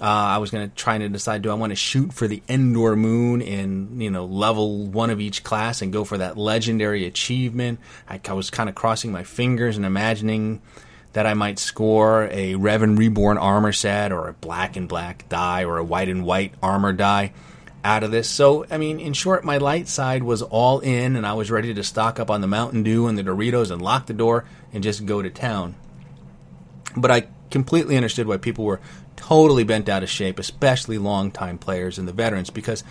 Uh, 0.00 0.04
I 0.04 0.38
was 0.38 0.50
going 0.50 0.68
to 0.68 0.74
try 0.76 0.96
to 0.98 1.08
decide: 1.08 1.42
do 1.42 1.50
I 1.50 1.54
want 1.54 1.70
to 1.70 1.76
shoot 1.76 2.12
for 2.12 2.28
the 2.28 2.42
Endor 2.48 2.94
Moon 2.96 3.42
and 3.42 4.02
you 4.02 4.10
know 4.10 4.24
level 4.24 4.86
one 4.86 5.10
of 5.10 5.20
each 5.20 5.42
class 5.42 5.82
and 5.82 5.92
go 5.92 6.04
for 6.04 6.18
that 6.18 6.36
legendary 6.36 7.04
achievement? 7.04 7.80
I, 8.08 8.20
I 8.28 8.32
was 8.32 8.50
kind 8.50 8.68
of 8.68 8.74
crossing 8.74 9.10
my 9.10 9.24
fingers 9.24 9.76
and 9.76 9.84
imagining 9.84 10.62
that 11.14 11.26
I 11.26 11.34
might 11.34 11.58
score 11.58 12.28
a 12.30 12.54
Revan 12.54 12.96
Reborn 12.98 13.38
armor 13.38 13.72
set 13.72 14.12
or 14.12 14.28
a 14.28 14.34
black 14.34 14.76
and 14.76 14.88
black 14.88 15.28
die 15.28 15.64
or 15.64 15.78
a 15.78 15.84
white 15.84 16.08
and 16.08 16.24
white 16.24 16.54
armor 16.62 16.92
die 16.92 17.32
out 17.84 18.02
of 18.02 18.10
this. 18.10 18.28
So, 18.28 18.66
I 18.70 18.78
mean, 18.78 19.00
in 19.00 19.14
short, 19.14 19.44
my 19.44 19.58
light 19.58 19.88
side 19.88 20.22
was 20.22 20.42
all 20.42 20.80
in, 20.80 21.16
and 21.16 21.26
I 21.26 21.34
was 21.34 21.50
ready 21.50 21.72
to 21.74 21.82
stock 21.82 22.20
up 22.20 22.30
on 22.30 22.40
the 22.40 22.46
Mountain 22.46 22.82
Dew 22.82 23.06
and 23.06 23.16
the 23.16 23.24
Doritos 23.24 23.70
and 23.70 23.80
lock 23.80 24.06
the 24.06 24.14
door 24.14 24.44
and 24.72 24.82
just 24.82 25.06
go 25.06 25.22
to 25.22 25.30
town. 25.30 25.74
But 26.96 27.10
I 27.10 27.26
completely 27.50 27.96
understood 27.96 28.26
why 28.26 28.36
people 28.36 28.64
were 28.64 28.80
totally 29.18 29.64
bent 29.64 29.88
out 29.88 30.02
of 30.02 30.08
shape, 30.08 30.38
especially 30.38 30.96
longtime 30.96 31.58
players 31.58 31.98
and 31.98 32.06
the 32.06 32.12
veterans, 32.12 32.50
because 32.50 32.84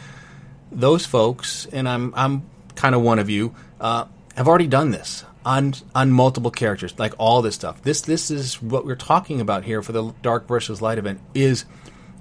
those 0.72 1.06
folks, 1.06 1.66
and 1.72 1.88
I'm 1.88 2.14
I'm 2.16 2.44
kind 2.76 2.94
of 2.94 3.02
one 3.02 3.18
of 3.18 3.30
you, 3.30 3.56
uh, 3.80 4.06
have 4.36 4.48
already 4.48 4.68
done 4.68 4.92
this 4.92 5.24
on 5.46 5.74
on 5.96 6.12
multiple 6.12 6.52
characters, 6.52 6.94
like 7.00 7.14
all 7.18 7.42
this 7.42 7.56
stuff. 7.56 7.82
This 7.82 8.02
this 8.02 8.30
is 8.30 8.62
what 8.62 8.86
we're 8.86 8.96
talking 8.96 9.42
about 9.42 9.64
here 9.64 9.82
for 9.82 9.94
the 9.94 10.14
Dark 10.22 10.48
versus 10.48 10.82
Light 10.82 10.98
event 10.98 11.22
is 11.34 11.66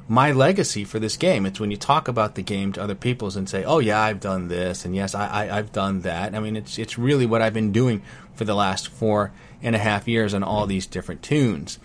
my 0.08 0.30
legacy 0.30 0.84
for 0.84 1.00
this 1.00 1.16
game. 1.16 1.44
It's 1.44 1.58
when 1.58 1.72
you 1.72 1.76
talk 1.76 2.06
about 2.06 2.36
the 2.36 2.42
game 2.42 2.72
to 2.72 2.82
other 2.82 2.94
people 2.94 3.36
and 3.36 3.48
say, 3.48 3.64
"Oh 3.64 3.80
yeah, 3.80 4.00
I've 4.00 4.20
done 4.20 4.46
this," 4.46 4.84
and 4.84 4.94
yes, 4.94 5.14
I, 5.14 5.48
I 5.50 5.56
have 5.56 5.72
done 5.72 6.02
that. 6.02 6.34
I 6.34 6.40
mean, 6.40 6.54
it's 6.56 6.78
it's 6.78 6.96
really 6.96 7.26
what 7.26 7.42
I've 7.42 7.54
been 7.54 7.72
doing 7.72 8.02
for 8.34 8.44
the 8.44 8.54
last 8.54 8.88
four 8.88 9.32
and 9.62 9.74
a 9.74 9.80
half 9.80 10.06
years 10.06 10.32
on 10.32 10.44
all 10.44 10.66
these 10.66 10.86
different 10.86 11.22
toons. 11.22 11.80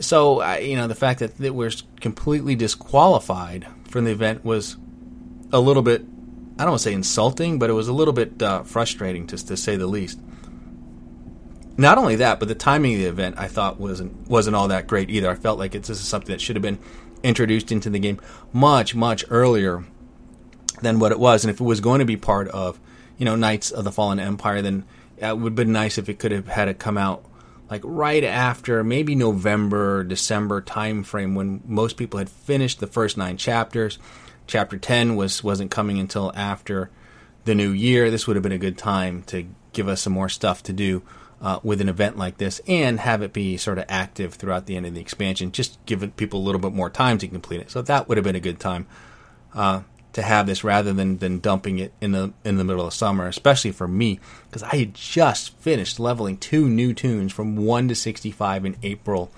So, 0.00 0.44
you 0.56 0.76
know, 0.76 0.86
the 0.86 0.94
fact 0.94 1.20
that 1.20 1.40
it 1.40 1.54
was 1.54 1.82
completely 2.00 2.54
disqualified 2.54 3.66
from 3.84 4.04
the 4.04 4.10
event 4.10 4.44
was 4.44 4.76
a 5.52 5.60
little 5.60 5.82
bit, 5.82 6.02
I 6.58 6.62
don't 6.62 6.70
want 6.70 6.80
to 6.80 6.84
say 6.84 6.92
insulting, 6.92 7.58
but 7.58 7.70
it 7.70 7.74
was 7.74 7.88
a 7.88 7.92
little 7.92 8.12
bit 8.12 8.42
uh, 8.42 8.62
frustrating, 8.62 9.26
just 9.26 9.48
to 9.48 9.56
say 9.56 9.76
the 9.76 9.86
least. 9.86 10.20
Not 11.76 11.96
only 11.96 12.16
that, 12.16 12.40
but 12.40 12.48
the 12.48 12.54
timing 12.56 12.94
of 12.94 13.00
the 13.00 13.06
event 13.06 13.36
I 13.38 13.46
thought 13.46 13.78
wasn't 13.78 14.28
wasn't 14.28 14.56
all 14.56 14.66
that 14.66 14.88
great 14.88 15.10
either. 15.10 15.30
I 15.30 15.36
felt 15.36 15.60
like 15.60 15.76
it's 15.76 15.86
this 15.86 16.00
is 16.00 16.08
something 16.08 16.32
that 16.32 16.40
should 16.40 16.56
have 16.56 16.62
been 16.62 16.80
introduced 17.22 17.70
into 17.70 17.88
the 17.88 18.00
game 18.00 18.20
much 18.52 18.96
much 18.96 19.24
earlier 19.30 19.84
than 20.82 20.98
what 20.98 21.12
it 21.12 21.20
was. 21.20 21.44
And 21.44 21.50
if 21.52 21.60
it 21.60 21.64
was 21.64 21.80
going 21.80 22.00
to 22.00 22.04
be 22.04 22.16
part 22.16 22.48
of 22.48 22.80
you 23.16 23.24
know 23.24 23.36
Knights 23.36 23.70
of 23.70 23.84
the 23.84 23.92
Fallen 23.92 24.18
Empire, 24.18 24.60
then 24.60 24.84
it 25.18 25.38
would 25.38 25.50
have 25.50 25.54
been 25.54 25.72
nice 25.72 25.98
if 25.98 26.08
it 26.08 26.18
could 26.18 26.32
have 26.32 26.48
had 26.48 26.66
it 26.66 26.80
come 26.80 26.98
out 26.98 27.24
like 27.70 27.82
right 27.84 28.24
after 28.24 28.82
maybe 28.82 29.14
November, 29.14 30.04
December 30.04 30.62
timeframe 30.62 31.34
when 31.34 31.62
most 31.66 31.96
people 31.96 32.18
had 32.18 32.28
finished 32.28 32.80
the 32.80 32.86
first 32.86 33.16
nine 33.16 33.36
chapters. 33.36 33.98
Chapter 34.46 34.78
ten 34.78 35.16
was 35.16 35.44
wasn't 35.44 35.70
coming 35.70 35.98
until 35.98 36.32
after 36.34 36.90
the 37.44 37.54
new 37.54 37.70
year. 37.70 38.10
This 38.10 38.26
would 38.26 38.36
have 38.36 38.42
been 38.42 38.52
a 38.52 38.58
good 38.58 38.78
time 38.78 39.22
to 39.24 39.46
give 39.72 39.88
us 39.88 40.00
some 40.00 40.12
more 40.12 40.28
stuff 40.28 40.62
to 40.64 40.72
do 40.72 41.02
uh, 41.40 41.60
with 41.62 41.80
an 41.80 41.88
event 41.88 42.16
like 42.16 42.38
this 42.38 42.60
and 42.66 43.00
have 43.00 43.22
it 43.22 43.32
be 43.32 43.56
sort 43.56 43.78
of 43.78 43.84
active 43.88 44.34
throughout 44.34 44.66
the 44.66 44.76
end 44.76 44.86
of 44.86 44.94
the 44.94 45.00
expansion. 45.00 45.52
Just 45.52 45.84
give 45.86 46.16
people 46.16 46.40
a 46.40 46.44
little 46.44 46.60
bit 46.60 46.72
more 46.72 46.90
time 46.90 47.18
to 47.18 47.28
complete 47.28 47.60
it. 47.60 47.70
So 47.70 47.82
that 47.82 48.08
would 48.08 48.16
have 48.16 48.24
been 48.24 48.36
a 48.36 48.40
good 48.40 48.58
time. 48.58 48.86
Uh, 49.54 49.82
to 50.12 50.22
have 50.22 50.46
this 50.46 50.64
rather 50.64 50.92
than, 50.92 51.18
than 51.18 51.38
dumping 51.38 51.78
it 51.78 51.92
in 52.00 52.12
the 52.12 52.32
in 52.44 52.56
the 52.56 52.64
middle 52.64 52.86
of 52.86 52.94
summer, 52.94 53.26
especially 53.26 53.72
for 53.72 53.86
me 53.86 54.18
because 54.46 54.62
I 54.62 54.76
had 54.76 54.94
just 54.94 55.56
finished 55.58 56.00
leveling 56.00 56.38
two 56.38 56.68
new 56.68 56.94
toons 56.94 57.32
from 57.32 57.56
one 57.56 57.88
to 57.88 57.94
sixty 57.94 58.30
five 58.30 58.64
in 58.64 58.76
April 58.82 59.30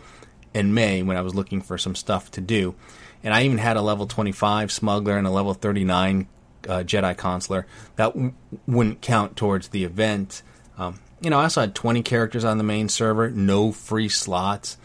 and 0.54 0.74
May 0.74 1.02
when 1.02 1.16
I 1.16 1.22
was 1.22 1.34
looking 1.34 1.60
for 1.60 1.76
some 1.78 1.94
stuff 1.94 2.30
to 2.32 2.40
do, 2.40 2.74
and 3.22 3.34
I 3.34 3.42
even 3.42 3.58
had 3.58 3.76
a 3.76 3.82
level 3.82 4.06
twenty 4.06 4.32
five 4.32 4.72
smuggler 4.72 5.18
and 5.18 5.26
a 5.26 5.30
level 5.30 5.54
thirty 5.54 5.84
nine 5.84 6.28
uh, 6.68 6.82
Jedi 6.84 7.16
consular 7.16 7.66
that 7.96 8.14
w- 8.14 8.32
wouldn't 8.66 9.00
count 9.00 9.36
towards 9.36 9.68
the 9.68 9.84
event. 9.84 10.42
Um, 10.78 11.00
you 11.20 11.30
know, 11.30 11.38
I 11.38 11.44
also 11.44 11.60
had 11.60 11.74
twenty 11.74 12.02
characters 12.02 12.44
on 12.44 12.58
the 12.58 12.64
main 12.64 12.88
server, 12.88 13.30
no 13.30 13.72
free 13.72 14.08
slots. 14.08 14.76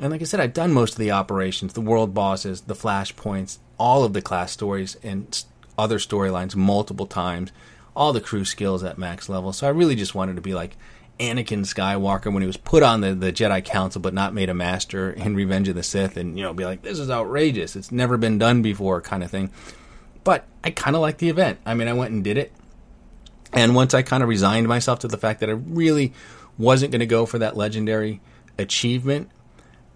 And 0.00 0.12
like 0.12 0.20
I 0.20 0.24
said, 0.24 0.40
I'd 0.40 0.52
done 0.52 0.72
most 0.72 0.92
of 0.92 0.98
the 0.98 1.10
operations, 1.10 1.72
the 1.72 1.80
world 1.80 2.14
bosses, 2.14 2.62
the 2.62 2.74
flashpoints, 2.74 3.58
all 3.78 4.04
of 4.04 4.12
the 4.12 4.22
class 4.22 4.52
stories 4.52 4.96
and 5.02 5.44
other 5.76 5.98
storylines 5.98 6.56
multiple 6.56 7.06
times, 7.06 7.52
all 7.94 8.12
the 8.12 8.20
crew 8.20 8.44
skills 8.44 8.82
at 8.82 8.98
max 8.98 9.28
level. 9.28 9.52
So 9.52 9.66
I 9.66 9.70
really 9.70 9.94
just 9.94 10.14
wanted 10.14 10.36
to 10.36 10.42
be 10.42 10.54
like 10.54 10.76
Anakin 11.20 11.60
Skywalker 11.60 12.32
when 12.32 12.42
he 12.42 12.46
was 12.46 12.56
put 12.56 12.82
on 12.82 13.00
the, 13.00 13.14
the 13.14 13.32
Jedi 13.32 13.64
Council 13.64 14.00
but 14.00 14.14
not 14.14 14.34
made 14.34 14.48
a 14.48 14.54
master 14.54 15.10
in 15.10 15.34
Revenge 15.34 15.68
of 15.68 15.74
the 15.74 15.82
Sith 15.82 16.16
and, 16.16 16.36
you 16.36 16.44
know, 16.44 16.52
be 16.52 16.64
like, 16.64 16.82
this 16.82 16.98
is 16.98 17.10
outrageous. 17.10 17.76
It's 17.76 17.92
never 17.92 18.16
been 18.16 18.38
done 18.38 18.62
before 18.62 19.00
kind 19.00 19.22
of 19.22 19.30
thing. 19.30 19.50
But 20.24 20.46
I 20.62 20.70
kind 20.70 20.94
of 20.94 21.02
liked 21.02 21.18
the 21.18 21.28
event. 21.28 21.58
I 21.64 21.74
mean, 21.74 21.88
I 21.88 21.92
went 21.92 22.12
and 22.12 22.22
did 22.22 22.38
it. 22.38 22.52
And 23.52 23.74
once 23.74 23.94
I 23.94 24.02
kind 24.02 24.22
of 24.22 24.28
resigned 24.28 24.68
myself 24.68 24.98
to 25.00 25.08
the 25.08 25.16
fact 25.16 25.40
that 25.40 25.48
I 25.48 25.52
really 25.52 26.12
wasn't 26.58 26.92
going 26.92 27.00
to 27.00 27.06
go 27.06 27.24
for 27.24 27.38
that 27.38 27.56
legendary 27.56 28.20
achievement, 28.58 29.30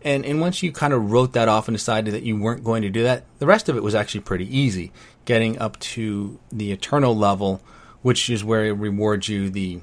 and 0.04 0.24
and 0.24 0.40
once 0.40 0.62
you 0.62 0.72
kind 0.72 0.92
of 0.92 1.10
wrote 1.10 1.32
that 1.32 1.48
off 1.48 1.68
and 1.68 1.76
decided 1.76 2.14
that 2.14 2.22
you 2.22 2.36
weren't 2.36 2.64
going 2.64 2.82
to 2.82 2.90
do 2.90 3.02
that, 3.02 3.24
the 3.38 3.46
rest 3.46 3.68
of 3.68 3.76
it 3.76 3.82
was 3.82 3.94
actually 3.94 4.20
pretty 4.20 4.56
easy. 4.56 4.92
Getting 5.24 5.58
up 5.58 5.78
to 5.80 6.38
the 6.50 6.72
eternal 6.72 7.16
level, 7.16 7.62
which 8.02 8.28
is 8.28 8.44
where 8.44 8.64
it 8.64 8.72
rewards 8.72 9.28
you 9.28 9.50
the 9.50 9.80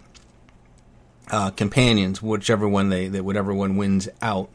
uh, 1.31 1.51
companions, 1.51 2.21
whichever 2.21 2.67
one 2.67 2.89
they, 2.89 3.07
they 3.07 3.21
whatever 3.21 3.53
one 3.53 3.77
wins 3.77 4.09
out. 4.21 4.49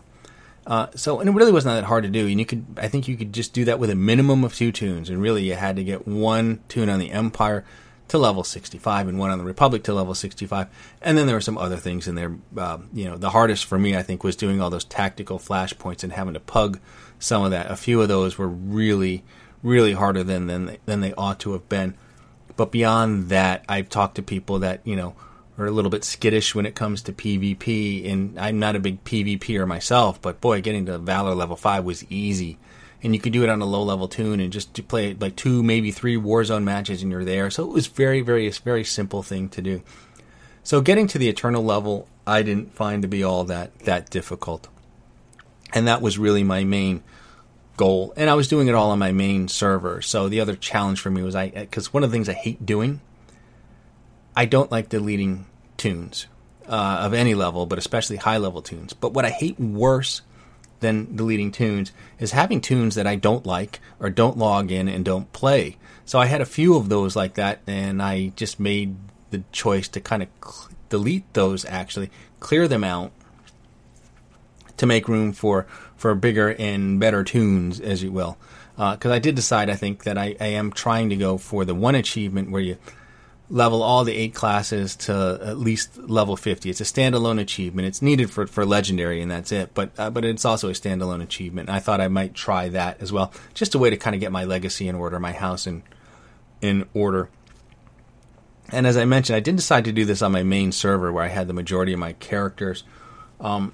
Uh, 0.66 0.86
so 0.94 1.20
and 1.20 1.28
it 1.28 1.32
really 1.32 1.52
wasn't 1.52 1.74
that 1.74 1.84
hard 1.84 2.04
to 2.04 2.10
do, 2.10 2.26
and 2.26 2.38
you 2.38 2.46
could 2.46 2.64
I 2.76 2.88
think 2.88 3.08
you 3.08 3.16
could 3.16 3.32
just 3.32 3.52
do 3.52 3.64
that 3.66 3.78
with 3.78 3.90
a 3.90 3.94
minimum 3.94 4.44
of 4.44 4.54
two 4.54 4.72
toons, 4.72 5.10
and 5.10 5.20
really 5.20 5.42
you 5.42 5.54
had 5.54 5.76
to 5.76 5.84
get 5.84 6.08
one 6.08 6.60
toon 6.68 6.88
on 6.88 6.98
the 6.98 7.10
Empire 7.10 7.64
to 8.08 8.18
level 8.18 8.44
65 8.44 9.08
and 9.08 9.18
one 9.18 9.30
on 9.30 9.38
the 9.38 9.44
Republic 9.44 9.82
to 9.84 9.94
level 9.94 10.14
65. 10.14 10.68
And 11.00 11.16
then 11.16 11.26
there 11.26 11.36
were 11.36 11.40
some 11.40 11.58
other 11.58 11.76
things 11.76 12.06
in 12.06 12.14
there. 12.14 12.36
Uh, 12.56 12.78
you 12.92 13.06
know, 13.06 13.16
the 13.16 13.30
hardest 13.30 13.64
for 13.64 13.78
me, 13.78 13.96
I 13.96 14.02
think, 14.02 14.22
was 14.22 14.36
doing 14.36 14.60
all 14.60 14.70
those 14.70 14.84
tactical 14.84 15.38
flashpoints 15.38 16.04
and 16.04 16.12
having 16.12 16.34
to 16.34 16.40
pug 16.40 16.78
some 17.18 17.42
of 17.42 17.50
that. 17.50 17.70
A 17.70 17.76
few 17.76 18.02
of 18.02 18.08
those 18.08 18.36
were 18.36 18.48
really, 18.48 19.24
really 19.62 19.94
harder 19.94 20.22
than 20.22 20.46
than 20.46 20.66
they, 20.66 20.78
than 20.84 21.00
they 21.00 21.14
ought 21.14 21.40
to 21.40 21.52
have 21.52 21.68
been. 21.68 21.94
But 22.56 22.70
beyond 22.70 23.30
that, 23.30 23.64
I've 23.68 23.88
talked 23.88 24.16
to 24.16 24.22
people 24.22 24.58
that 24.60 24.80
you 24.84 24.96
know 24.96 25.14
are 25.56 25.66
a 25.66 25.70
little 25.70 25.90
bit 25.90 26.04
skittish 26.04 26.54
when 26.54 26.66
it 26.66 26.74
comes 26.74 27.02
to 27.02 27.12
PvP, 27.12 28.10
and 28.10 28.38
I'm 28.38 28.58
not 28.58 28.76
a 28.76 28.80
big 28.80 29.02
PvPer 29.04 29.66
myself. 29.66 30.20
But 30.20 30.40
boy, 30.40 30.60
getting 30.60 30.86
to 30.86 30.98
Valor 30.98 31.34
level 31.34 31.56
five 31.56 31.84
was 31.84 32.04
easy 32.10 32.58
and 33.04 33.14
you 33.14 33.20
could 33.20 33.34
do 33.34 33.44
it 33.44 33.50
on 33.50 33.60
a 33.60 33.66
low 33.66 33.82
level 33.82 34.08
toon 34.08 34.40
and 34.40 34.50
just 34.50 34.72
to 34.74 34.82
play 34.82 35.14
like 35.14 35.36
two, 35.36 35.62
maybe 35.62 35.90
three 35.90 36.16
Warzone 36.16 36.64
matches, 36.64 37.02
and 37.02 37.12
you're 37.12 37.24
there. 37.24 37.50
So 37.50 37.62
it 37.62 37.70
was 37.70 37.86
very, 37.86 38.22
very, 38.22 38.48
very 38.48 38.82
simple 38.82 39.22
thing 39.22 39.50
to 39.50 39.62
do. 39.62 39.82
So 40.62 40.80
getting 40.80 41.06
to 41.08 41.18
the 41.18 41.28
eternal 41.28 41.62
level, 41.62 42.08
I 42.26 42.42
didn't 42.42 42.74
find 42.74 43.02
to 43.02 43.08
be 43.08 43.22
all 43.22 43.44
that 43.44 43.78
that 43.80 44.08
difficult, 44.08 44.68
and 45.74 45.86
that 45.86 46.00
was 46.00 46.18
really 46.18 46.42
my 46.42 46.64
main 46.64 47.04
goal. 47.76 48.14
And 48.16 48.30
I 48.30 48.34
was 48.34 48.48
doing 48.48 48.68
it 48.68 48.74
all 48.74 48.90
on 48.90 48.98
my 48.98 49.12
main 49.12 49.48
server. 49.48 50.00
So 50.00 50.30
the 50.30 50.40
other 50.40 50.56
challenge 50.56 51.00
for 51.00 51.10
me 51.10 51.22
was 51.22 51.34
I 51.34 51.50
because 51.50 51.92
one 51.92 52.02
of 52.02 52.10
the 52.10 52.14
things 52.14 52.30
I 52.30 52.32
hate 52.32 52.64
doing, 52.64 53.02
I 54.34 54.46
don't 54.46 54.72
like 54.72 54.88
deleting 54.88 55.44
toons 55.76 56.26
uh, 56.66 57.00
of 57.02 57.12
any 57.12 57.34
level, 57.34 57.66
but 57.66 57.78
especially 57.78 58.16
high 58.16 58.38
level 58.38 58.62
toons. 58.62 58.94
But 58.94 59.12
what 59.12 59.26
I 59.26 59.30
hate 59.30 59.60
worse 59.60 60.22
than 60.84 61.16
deleting 61.16 61.50
toons 61.50 61.92
is 62.18 62.32
having 62.32 62.60
toons 62.60 62.94
that 62.94 63.06
I 63.06 63.16
don't 63.16 63.46
like 63.46 63.80
or 63.98 64.10
don't 64.10 64.36
log 64.36 64.70
in 64.70 64.86
and 64.86 65.04
don't 65.04 65.32
play. 65.32 65.78
So 66.04 66.18
I 66.18 66.26
had 66.26 66.42
a 66.42 66.46
few 66.46 66.76
of 66.76 66.90
those 66.90 67.16
like 67.16 67.34
that, 67.34 67.60
and 67.66 68.02
I 68.02 68.32
just 68.36 68.60
made 68.60 68.96
the 69.30 69.42
choice 69.50 69.88
to 69.88 70.00
kind 70.00 70.22
of 70.22 70.28
cl- 70.44 70.68
delete 70.90 71.32
those 71.32 71.64
actually, 71.64 72.10
clear 72.38 72.68
them 72.68 72.84
out 72.84 73.10
to 74.76 74.86
make 74.86 75.08
room 75.08 75.32
for 75.32 75.66
for 75.96 76.14
bigger 76.14 76.54
and 76.58 77.00
better 77.00 77.24
toons, 77.24 77.80
as 77.80 78.02
you 78.02 78.12
will. 78.12 78.36
Because 78.76 79.10
uh, 79.10 79.14
I 79.14 79.18
did 79.18 79.36
decide, 79.36 79.70
I 79.70 79.76
think 79.76 80.02
that 80.02 80.18
I, 80.18 80.36
I 80.38 80.48
am 80.48 80.70
trying 80.70 81.08
to 81.08 81.16
go 81.16 81.38
for 81.38 81.64
the 81.64 81.74
one 81.74 81.94
achievement 81.94 82.50
where 82.50 82.60
you 82.60 82.76
level 83.54 83.84
all 83.84 84.02
the 84.02 84.12
eight 84.12 84.34
classes 84.34 84.96
to 84.96 85.38
at 85.40 85.56
least 85.56 85.96
level 85.96 86.36
50. 86.36 86.68
It's 86.68 86.80
a 86.80 86.84
standalone 86.84 87.40
achievement. 87.40 87.86
It's 87.86 88.02
needed 88.02 88.28
for, 88.28 88.48
for 88.48 88.66
legendary, 88.66 89.22
and 89.22 89.30
that's 89.30 89.52
it. 89.52 89.72
But 89.74 89.92
uh, 89.96 90.10
but 90.10 90.24
it's 90.24 90.44
also 90.44 90.68
a 90.68 90.72
standalone 90.72 91.22
achievement. 91.22 91.70
I 91.70 91.78
thought 91.78 92.00
I 92.00 92.08
might 92.08 92.34
try 92.34 92.68
that 92.70 93.00
as 93.00 93.12
well, 93.12 93.32
just 93.54 93.76
a 93.76 93.78
way 93.78 93.90
to 93.90 93.96
kind 93.96 94.12
of 94.12 94.20
get 94.20 94.32
my 94.32 94.44
legacy 94.44 94.88
in 94.88 94.96
order, 94.96 95.20
my 95.20 95.30
house 95.30 95.68
in 95.68 95.84
in 96.60 96.84
order. 96.94 97.30
And 98.70 98.88
as 98.88 98.96
I 98.96 99.04
mentioned, 99.04 99.36
I 99.36 99.40
did 99.40 99.54
decide 99.54 99.84
to 99.84 99.92
do 99.92 100.04
this 100.04 100.20
on 100.20 100.32
my 100.32 100.42
main 100.42 100.72
server 100.72 101.12
where 101.12 101.22
I 101.22 101.28
had 101.28 101.46
the 101.46 101.54
majority 101.54 101.92
of 101.92 102.00
my 102.00 102.14
characters. 102.14 102.82
Um, 103.40 103.72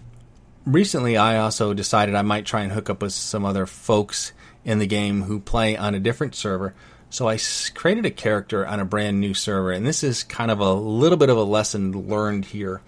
recently, 0.67 1.17
I 1.17 1.39
also 1.39 1.73
decided 1.73 2.15
I 2.15 2.23
might 2.23 2.45
try 2.45 2.61
and 2.63 2.73
hook 2.73 2.91
up 2.91 3.01
with 3.01 3.15
some 3.15 3.47
other 3.47 3.65
folks 3.65 4.33
in 4.63 4.79
the 4.79 4.87
game 4.87 5.23
who 5.23 5.41
play 5.41 5.75
on 5.75 5.95
a 5.95 6.01
different 6.01 6.35
server. 6.35 6.75
So 7.11 7.29
I 7.29 7.39
created 7.75 8.07
a 8.07 8.11
character 8.11 8.65
on 8.65 8.79
a 8.79 8.85
brand 8.85 9.21
new 9.21 9.35
server, 9.35 9.73
and 9.73 9.85
this 9.85 10.05
is 10.05 10.23
kind 10.23 10.51
of 10.51 10.61
a 10.61 10.73
little 10.73 11.19
bit 11.19 11.29
of 11.29 11.37
a 11.37 11.43
lesson 11.43 12.09
learned 12.09 12.47
here. 12.47 12.81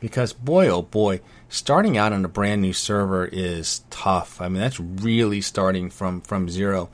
Because 0.00 0.32
boy, 0.32 0.68
oh 0.68 0.82
boy, 0.82 1.20
starting 1.48 1.96
out 1.96 2.12
on 2.12 2.24
a 2.24 2.28
brand 2.28 2.60
new 2.60 2.72
server 2.72 3.24
is 3.24 3.82
tough. 3.88 4.40
I 4.40 4.48
mean, 4.48 4.60
that's 4.60 4.80
really 4.80 5.40
starting 5.40 5.90
from 5.90 6.22
from 6.22 6.48
zero. 6.48 6.90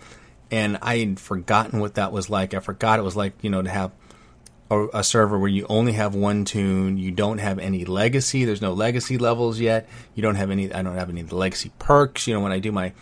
And 0.51 0.79
I 0.83 0.99
had 0.99 1.19
forgotten 1.19 1.81
what 1.81 1.95
that 1.95 2.13
was 2.13 2.29
like. 2.29 2.53
I 2.53 2.61
forgot 2.61 2.99
it 2.99 3.03
was 3.03 3.17
like, 3.17 3.33
you 3.43 3.49
know, 3.49 3.63
to 3.63 3.71
have 3.71 3.93
a, 4.71 4.89
a, 4.95 5.05
server 5.05 5.39
where 5.39 5.49
you 5.49 5.67
only 5.69 5.93
have 5.93 6.15
one 6.15 6.45
toon, 6.45 6.99
you 6.99 7.11
don't 7.11 7.39
have 7.39 7.59
any 7.59 7.87
legacy. 7.87 8.45
There's 8.45 8.63
no 8.63 8.75
legacy 8.75 9.17
levels 9.17 9.59
yet. 9.59 9.89
You 10.15 10.23
don't 10.23 10.35
have 10.35 10.51
any. 10.51 10.71
I 10.73 10.83
don't 10.83 10.97
have 10.97 11.09
any 11.09 11.23
legacy 11.23 11.73
perks. 11.79 12.27
You 12.27 12.35
know, 12.35 12.41
when 12.41 12.53
I 12.53 12.59
do 12.59 12.73
my 12.73 12.93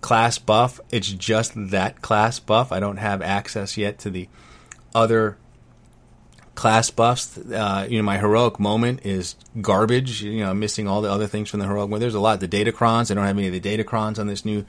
class 0.00 0.38
buff, 0.38 0.80
it's 0.90 1.10
just 1.10 1.52
that 1.70 2.02
class 2.02 2.38
buff. 2.40 2.72
I 2.72 2.80
don't 2.80 2.96
have 2.96 3.22
access 3.22 3.76
yet 3.76 3.98
to 4.00 4.10
the 4.10 4.28
other 4.94 5.36
class 6.54 6.90
buffs. 6.90 7.38
Uh, 7.38 7.86
you 7.88 7.98
know, 7.98 8.04
my 8.04 8.18
heroic 8.18 8.58
moment 8.58 9.04
is 9.04 9.36
garbage. 9.60 10.22
You 10.22 10.40
know, 10.40 10.54
missing 10.54 10.88
all 10.88 11.00
the 11.00 11.10
other 11.10 11.26
things 11.26 11.50
from 11.50 11.60
the 11.60 11.66
heroic. 11.66 11.90
Well, 11.90 12.00
there's 12.00 12.14
a 12.14 12.20
lot. 12.20 12.42
Of 12.42 12.50
the 12.50 12.64
datacrons. 12.64 13.10
I 13.10 13.14
don't 13.14 13.26
have 13.26 13.36
any 13.36 13.46
of 13.46 13.52
the 13.52 13.60
datacrons 13.60 14.18
on 14.18 14.26
this 14.26 14.44
new 14.44 14.64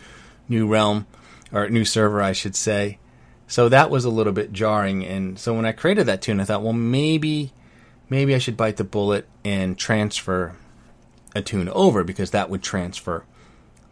new 0.48 0.68
realm 0.68 1.08
or 1.52 1.70
new 1.70 1.86
server, 1.86 2.22
I 2.22 2.32
should 2.34 2.56
say. 2.56 3.00
So 3.48 3.68
that 3.68 3.90
was 3.90 4.06
a 4.06 4.10
little 4.10 4.32
bit 4.32 4.54
jarring. 4.54 5.06
And 5.06 5.38
so 5.38 5.54
when 5.54 5.66
I 5.66 5.74
created 5.74 6.06
that 6.06 6.22
toon, 6.22 6.40
I 6.40 6.46
thought, 6.46 6.64
well, 6.64 6.72
maybe, 6.72 7.52
maybe 8.10 8.34
I 8.34 8.38
should 8.38 8.56
bite 8.56 8.78
the 8.78 8.86
bullet 8.86 9.28
and 9.44 9.78
transfer 9.78 10.56
a 11.36 11.42
toon 11.42 11.68
over 11.70 12.06
because 12.06 12.32
that 12.32 12.50
would 12.50 12.64
transfer 12.64 13.26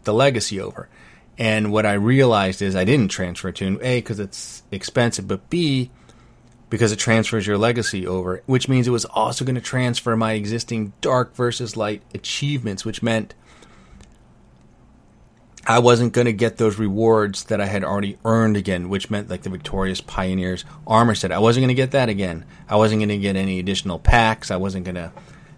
the 0.04 0.14
legacy 0.14 0.58
over. 0.58 0.88
And 1.38 1.72
what 1.72 1.86
I 1.86 1.94
realized 1.94 2.60
is 2.60 2.76
I 2.76 2.84
didn't 2.84 3.08
transfer 3.08 3.50
to 3.52 3.78
A, 3.82 3.98
because 3.98 4.20
it's 4.20 4.62
expensive, 4.70 5.26
but 5.26 5.48
B, 5.48 5.90
because 6.68 6.92
it 6.92 6.98
transfers 6.98 7.46
your 7.46 7.58
legacy 7.58 8.06
over, 8.06 8.42
which 8.46 8.68
means 8.68 8.86
it 8.86 8.90
was 8.92 9.06
also 9.06 9.44
going 9.44 9.54
to 9.54 9.60
transfer 9.60 10.16
my 10.16 10.32
existing 10.32 10.92
dark 11.00 11.34
versus 11.34 11.76
light 11.76 12.02
achievements, 12.14 12.84
which 12.84 13.02
meant 13.02 13.34
I 15.66 15.78
wasn't 15.78 16.12
going 16.12 16.26
to 16.26 16.32
get 16.32 16.56
those 16.56 16.78
rewards 16.78 17.44
that 17.44 17.60
I 17.60 17.66
had 17.66 17.84
already 17.84 18.18
earned 18.24 18.56
again, 18.56 18.88
which 18.88 19.10
meant 19.10 19.28
like 19.28 19.42
the 19.42 19.50
Victorious 19.50 20.00
Pioneers 20.00 20.64
armor 20.86 21.14
set. 21.14 21.32
I 21.32 21.38
wasn't 21.38 21.62
going 21.62 21.68
to 21.68 21.74
get 21.74 21.90
that 21.90 22.08
again. 22.08 22.44
I 22.68 22.76
wasn't 22.76 23.00
going 23.00 23.10
to 23.10 23.18
get 23.18 23.36
any 23.36 23.58
additional 23.58 23.98
packs. 23.98 24.50
I 24.50 24.56
wasn't 24.56 24.84
going 24.84 24.94
to. 24.94 25.12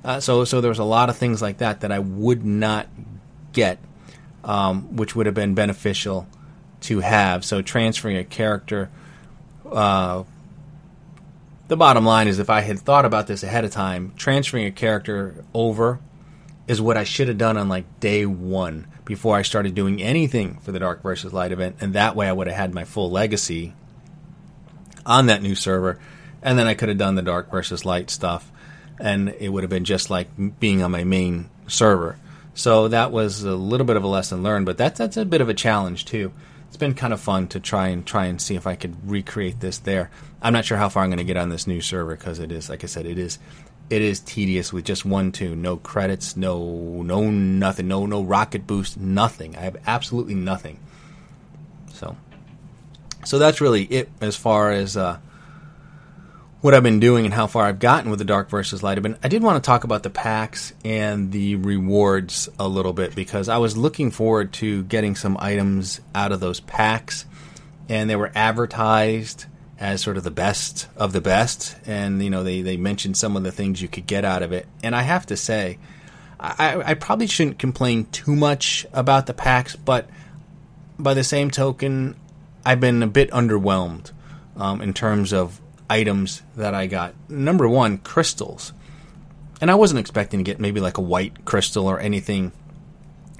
Uh, 0.05 0.21
so, 0.21 0.45
so 0.45 0.61
there 0.61 0.71
was 0.71 0.81
a 0.81 0.85
lot 0.85 1.09
of 1.09 1.17
things 1.17 1.41
like 1.41 1.59
that 1.59 1.83
that 1.83 1.93
I 1.93 2.01
would 2.01 2.45
not 2.45 2.89
get, 3.53 3.79
um, 4.45 4.97
which 4.97 5.15
would 5.15 5.27
have 5.27 5.35
been 5.35 5.55
beneficial 5.55 6.27
to 6.83 7.01
have. 7.01 7.45
So, 7.45 7.63
transferring 7.63 8.17
a 8.17 8.25
character. 8.25 8.91
Uh, 9.71 10.25
the 11.69 11.77
bottom 11.77 12.05
line 12.05 12.29
is, 12.29 12.39
if 12.39 12.51
I 12.51 12.61
had 12.61 12.79
thought 12.79 13.05
about 13.05 13.27
this 13.27 13.43
ahead 13.43 13.65
of 13.65 13.71
time, 13.71 14.13
transferring 14.17 14.67
a 14.67 14.71
character 14.71 15.45
over 15.55 16.01
is 16.67 16.81
what 16.81 16.97
I 16.97 17.05
should 17.05 17.29
have 17.29 17.39
done 17.39 17.57
on 17.57 17.69
like 17.69 18.01
day 18.01 18.27
one 18.27 18.87
before 19.05 19.37
I 19.37 19.43
started 19.43 19.75
doing 19.75 20.03
anything 20.03 20.59
for 20.61 20.73
the 20.73 20.79
Dark 20.79 21.03
versus 21.03 21.33
Light 21.33 21.53
event, 21.53 21.77
and 21.81 21.95
that 21.95 22.15
way 22.15 22.29
I 22.29 22.33
would 22.33 22.47
have 22.47 22.57
had 22.57 22.75
my 22.75 22.85
full 22.85 23.11
legacy 23.11 23.75
on 25.05 25.27
that 25.27 25.43
new 25.43 25.55
server, 25.55 25.99
and 26.43 26.59
then 26.59 26.67
I 26.67 26.75
could 26.75 26.89
have 26.89 26.99
done 26.99 27.15
the 27.15 27.23
Dark 27.23 27.51
versus 27.51 27.85
Light 27.85 28.11
stuff, 28.11 28.51
and 29.01 29.31
it 29.31 29.49
would 29.49 29.65
have 29.65 29.71
been 29.71 29.85
just 29.85 30.11
like 30.11 30.29
being 30.61 30.83
on 30.83 30.91
my 30.91 31.05
main 31.05 31.51
server. 31.67 32.19
So 32.55 32.89
that 32.89 33.13
was 33.13 33.45
a 33.45 33.55
little 33.55 33.87
bit 33.87 33.97
of 33.97 34.05
a 34.05 34.09
lesson 34.09 34.43
learned, 34.43 34.67
but 34.67 34.77
that's 34.77 34.99
that's 34.99 35.17
a 35.17 35.25
bit 35.25 35.41
of 35.41 35.49
a 35.49 35.55
challenge 35.55 36.05
too. 36.05 36.33
It's 36.69 36.77
been 36.77 36.95
kind 36.95 37.13
of 37.13 37.21
fun 37.21 37.49
to 37.49 37.61
try 37.61 37.89
and 37.89 38.07
try 38.07 38.27
and 38.27 38.41
see 38.41 38.57
if 38.57 38.67
I 38.67 38.77
could 38.77 38.97
recreate 39.09 39.61
this 39.61 39.79
there. 39.79 40.11
I'm 40.41 40.53
not 40.53 40.65
sure 40.65 40.79
how 40.79 40.89
far 40.89 41.03
I'm 41.03 41.11
going 41.11 41.19
to 41.19 41.25
get 41.25 41.37
on 41.37 41.51
this 41.51 41.67
new 41.67 41.81
server 41.81 42.17
because 42.17 42.39
it 42.39 42.51
is, 42.51 42.69
like 42.69 42.83
I 42.83 42.87
said, 42.87 43.07
it 43.07 43.19
is 43.19 43.39
it 43.91 44.01
is 44.01 44.21
tedious 44.21 44.73
with 44.73 44.85
just 44.85 45.05
one 45.05 45.33
toon, 45.33 45.61
No 45.61 45.77
credits, 45.77 46.37
no 46.37 47.03
no 47.03 47.31
nothing, 47.31 47.89
no 47.89 48.07
no 48.07 48.23
rocket 48.23 48.67
boost, 48.67 48.99
nothing. 48.99 49.57
I 49.57 49.61
have 49.61 49.77
absolutely 49.87 50.35
nothing. 50.35 50.79
So 51.93 52.17
so 53.25 53.39
that's 53.39 53.61
really 53.61 53.85
it 53.85 54.11
as 54.21 54.37
far 54.37 54.73
as 54.73 54.97
uh, 54.97 55.19
what 56.63 56.75
I've 56.75 56.83
been 56.85 57.01
doing 57.01 57.25
and 57.25 57.35
how 57.35 57.49
far 57.49 57.67
I've 57.67 57.81
gotten 57.81 58.09
with 58.09 58.21
the 58.21 58.25
Dark 58.25 58.49
versus 58.49 58.85
Light. 58.85 59.03
But 59.03 59.19
I 59.23 59.29
did 59.29 59.43
want 59.43 59.63
to 59.63 59.67
talk 59.67 59.83
about 59.83 60.05
the 60.05 60.11
packs 60.11 60.73
and 60.85 61.33
the 61.33 61.57
rewards 61.57 62.49
a 62.59 62.69
little 62.69 62.93
bit 62.93 63.17
because 63.17 63.49
I 63.49 63.59
was 63.59 63.77
looking 63.77 64.13
forward 64.13 64.53
to 64.55 64.85
getting 64.85 65.17
some 65.17 65.37
items 65.41 66.01
out 66.15 66.31
of 66.31 66.39
those 66.39 66.61
packs, 66.61 67.27
and 67.89 68.09
they 68.09 68.17
were 68.17 68.31
advertised 68.35 69.47
as 69.79 70.01
sort 70.01 70.17
of 70.17 70.23
the 70.23 70.31
best 70.31 70.87
of 70.97 71.13
the 71.13 71.21
best, 71.21 71.77
and 71.85 72.23
you 72.23 72.31
know 72.31 72.45
they 72.45 72.63
they 72.63 72.77
mentioned 72.77 73.17
some 73.17 73.37
of 73.37 73.43
the 73.43 73.53
things 73.53 73.83
you 73.83 73.89
could 73.89 74.07
get 74.07 74.25
out 74.25 74.45
of 74.45 74.53
it. 74.53 74.69
And 74.85 74.95
I 74.95 75.03
have 75.03 75.27
to 75.27 75.37
say, 75.37 75.79
I, 76.39 76.81
I 76.93 76.95
probably 76.95 77.27
shouldn't 77.27 77.59
complain 77.59 78.05
too 78.13 78.37
much 78.37 78.87
about 78.93 79.27
the 79.27 79.35
packs, 79.35 79.75
but 79.75 80.09
by 80.97 81.15
the 81.15 81.25
same 81.25 81.51
token, 81.51 82.15
I've 82.65 82.79
been 82.79 83.03
a 83.03 83.09
bit 83.09 83.33
underwhelmed 83.33 84.13
um, 84.57 84.81
in 84.81 84.95
terms 84.95 85.33
of 85.33 85.61
items 85.93 86.43
that 86.57 86.75
I 86.75 86.87
got. 86.87 87.15
Number 87.29 87.69
one, 87.69 87.99
crystals, 87.99 88.73
and 89.61 89.71
I 89.71 89.75
wasn't 89.75 90.01
expecting 90.01 90.41
to 90.41 90.45
get 90.45 90.59
maybe 90.59 90.81
like 90.81 90.97
a 90.97 91.03
white 91.03 91.45
crystal 91.45 91.87
or 91.87 92.01
anything 92.01 92.51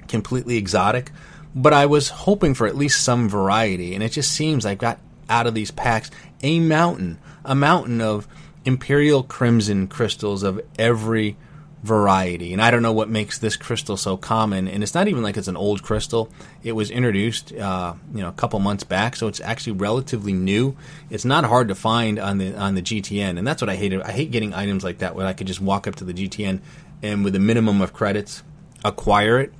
completely 0.07 0.57
exotic, 0.57 1.11
but 1.55 1.73
I 1.73 1.87
was 1.87 2.09
hoping 2.09 2.53
for 2.53 2.67
at 2.67 2.77
least 2.77 3.03
some 3.03 3.27
variety, 3.27 3.95
and 3.95 4.03
it 4.03 4.09
just 4.09 4.31
seems 4.31 4.65
I 4.65 4.75
got 4.75 4.99
out 5.29 5.47
of 5.47 5.55
these 5.55 5.71
packs 5.71 6.11
a 6.43 6.59
mountain, 6.59 7.17
a 7.43 7.55
mountain 7.55 8.01
of 8.01 8.27
imperial 8.65 9.23
crimson 9.23 9.87
crystals 9.87 10.43
of 10.43 10.61
every 10.77 11.35
variety. 11.83 12.53
And 12.53 12.61
I 12.61 12.71
don't 12.71 12.81
know 12.81 12.93
what 12.93 13.09
makes 13.09 13.37
this 13.37 13.57
crystal 13.57 13.97
so 13.97 14.15
common. 14.15 14.69
And 14.69 14.81
it's 14.81 14.93
not 14.93 15.09
even 15.09 15.21
like 15.21 15.35
it's 15.35 15.49
an 15.49 15.57
old 15.57 15.83
crystal. 15.83 16.29
It 16.63 16.71
was 16.71 16.89
introduced, 16.89 17.53
uh, 17.53 17.93
you 18.13 18.21
know, 18.21 18.29
a 18.29 18.33
couple 18.33 18.59
months 18.59 18.85
back, 18.85 19.17
so 19.17 19.27
it's 19.27 19.41
actually 19.41 19.73
relatively 19.73 20.31
new. 20.31 20.77
It's 21.09 21.25
not 21.25 21.43
hard 21.43 21.67
to 21.67 21.75
find 21.75 22.19
on 22.19 22.37
the 22.37 22.55
on 22.55 22.75
the 22.75 22.81
GTN, 22.81 23.37
and 23.37 23.45
that's 23.45 23.61
what 23.61 23.69
I 23.69 23.75
hate. 23.75 23.93
I 23.93 24.11
hate 24.11 24.31
getting 24.31 24.53
items 24.53 24.83
like 24.83 24.99
that 24.99 25.13
where 25.13 25.27
I 25.27 25.33
could 25.33 25.47
just 25.47 25.59
walk 25.59 25.85
up 25.85 25.95
to 25.95 26.05
the 26.05 26.13
GTN 26.13 26.61
and 27.03 27.23
with 27.23 27.35
a 27.35 27.39
minimum 27.39 27.81
of 27.81 27.93
credits 27.93 28.43
acquire 28.85 29.39
it. 29.39 29.53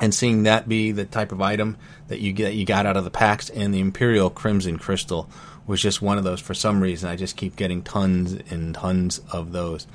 And 0.00 0.14
seeing 0.14 0.44
that 0.44 0.66
be 0.66 0.92
the 0.92 1.04
type 1.04 1.30
of 1.30 1.42
item 1.42 1.76
that 2.08 2.20
you 2.20 2.32
get 2.32 2.54
you 2.54 2.64
got 2.64 2.86
out 2.86 2.96
of 2.96 3.04
the 3.04 3.10
packs, 3.10 3.50
and 3.50 3.74
the 3.74 3.80
Imperial 3.80 4.30
Crimson 4.30 4.78
Crystal 4.78 5.28
was 5.66 5.82
just 5.82 6.00
one 6.00 6.16
of 6.16 6.24
those. 6.24 6.40
For 6.40 6.54
some 6.54 6.82
reason, 6.82 7.10
I 7.10 7.16
just 7.16 7.36
keep 7.36 7.56
getting 7.56 7.82
tons 7.82 8.32
and 8.50 8.74
tons 8.74 9.20
of 9.30 9.52
those. 9.52 9.86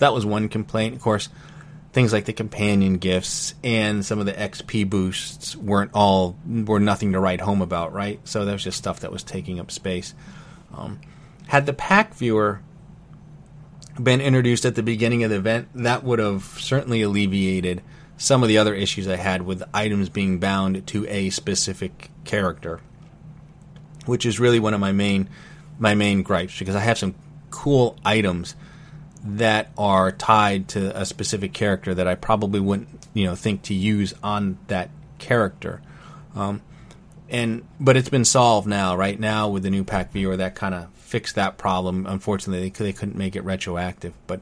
That 0.00 0.12
was 0.12 0.26
one 0.26 0.48
complaint. 0.48 0.94
Of 0.94 1.00
course, 1.00 1.28
things 1.92 2.12
like 2.12 2.26
the 2.26 2.32
companion 2.32 2.98
gifts 2.98 3.54
and 3.64 4.04
some 4.04 4.18
of 4.18 4.26
the 4.26 4.32
XP 4.32 4.90
boosts 4.90 5.56
weren't 5.56 5.92
all 5.94 6.36
were 6.46 6.80
nothing 6.80 7.12
to 7.12 7.20
write 7.20 7.40
home 7.40 7.62
about, 7.62 7.92
right? 7.92 8.20
So 8.24 8.44
that 8.44 8.52
was 8.52 8.64
just 8.64 8.78
stuff 8.78 9.00
that 9.00 9.12
was 9.12 9.22
taking 9.22 9.58
up 9.58 9.70
space. 9.70 10.14
Um, 10.74 11.00
had 11.46 11.66
the 11.66 11.72
pack 11.72 12.14
viewer 12.14 12.60
been 14.00 14.20
introduced 14.20 14.64
at 14.64 14.74
the 14.74 14.82
beginning 14.82 15.24
of 15.24 15.30
the 15.30 15.36
event, 15.36 15.68
that 15.74 16.04
would 16.04 16.18
have 16.18 16.42
certainly 16.42 17.02
alleviated 17.02 17.82
some 18.16 18.42
of 18.42 18.48
the 18.48 18.58
other 18.58 18.74
issues 18.74 19.08
I 19.08 19.16
had 19.16 19.42
with 19.42 19.62
items 19.72 20.08
being 20.08 20.38
bound 20.38 20.86
to 20.88 21.06
a 21.08 21.30
specific 21.30 22.10
character 22.24 22.80
which 24.06 24.26
is 24.26 24.40
really 24.40 24.60
one 24.60 24.74
of 24.74 24.80
my 24.80 24.92
main 24.92 25.28
my 25.78 25.94
main 25.94 26.22
gripes 26.22 26.58
because 26.58 26.74
I 26.74 26.80
have 26.80 26.98
some 26.98 27.14
cool 27.50 27.96
items 28.04 28.54
that 29.22 29.70
are 29.76 30.10
tied 30.12 30.68
to 30.68 30.98
a 30.98 31.04
specific 31.04 31.52
character 31.52 31.94
that 31.94 32.08
I 32.08 32.14
probably 32.14 32.60
wouldn't 32.60 32.88
you 33.14 33.26
know 33.26 33.34
think 33.34 33.62
to 33.62 33.74
use 33.74 34.14
on 34.22 34.58
that 34.68 34.90
character. 35.18 35.82
Um, 36.34 36.62
and 37.28 37.66
but 37.78 37.96
it's 37.96 38.08
been 38.08 38.24
solved 38.24 38.66
now. 38.66 38.96
Right 38.96 39.18
now 39.18 39.48
with 39.48 39.62
the 39.62 39.70
new 39.70 39.84
pack 39.84 40.12
viewer, 40.12 40.36
that 40.36 40.54
kind 40.54 40.74
of 40.74 40.90
fixed 40.94 41.34
that 41.36 41.58
problem. 41.58 42.06
Unfortunately, 42.06 42.68
they, 42.68 42.84
they 42.84 42.92
couldn't 42.92 43.16
make 43.16 43.36
it 43.36 43.44
retroactive. 43.44 44.14
But 44.26 44.40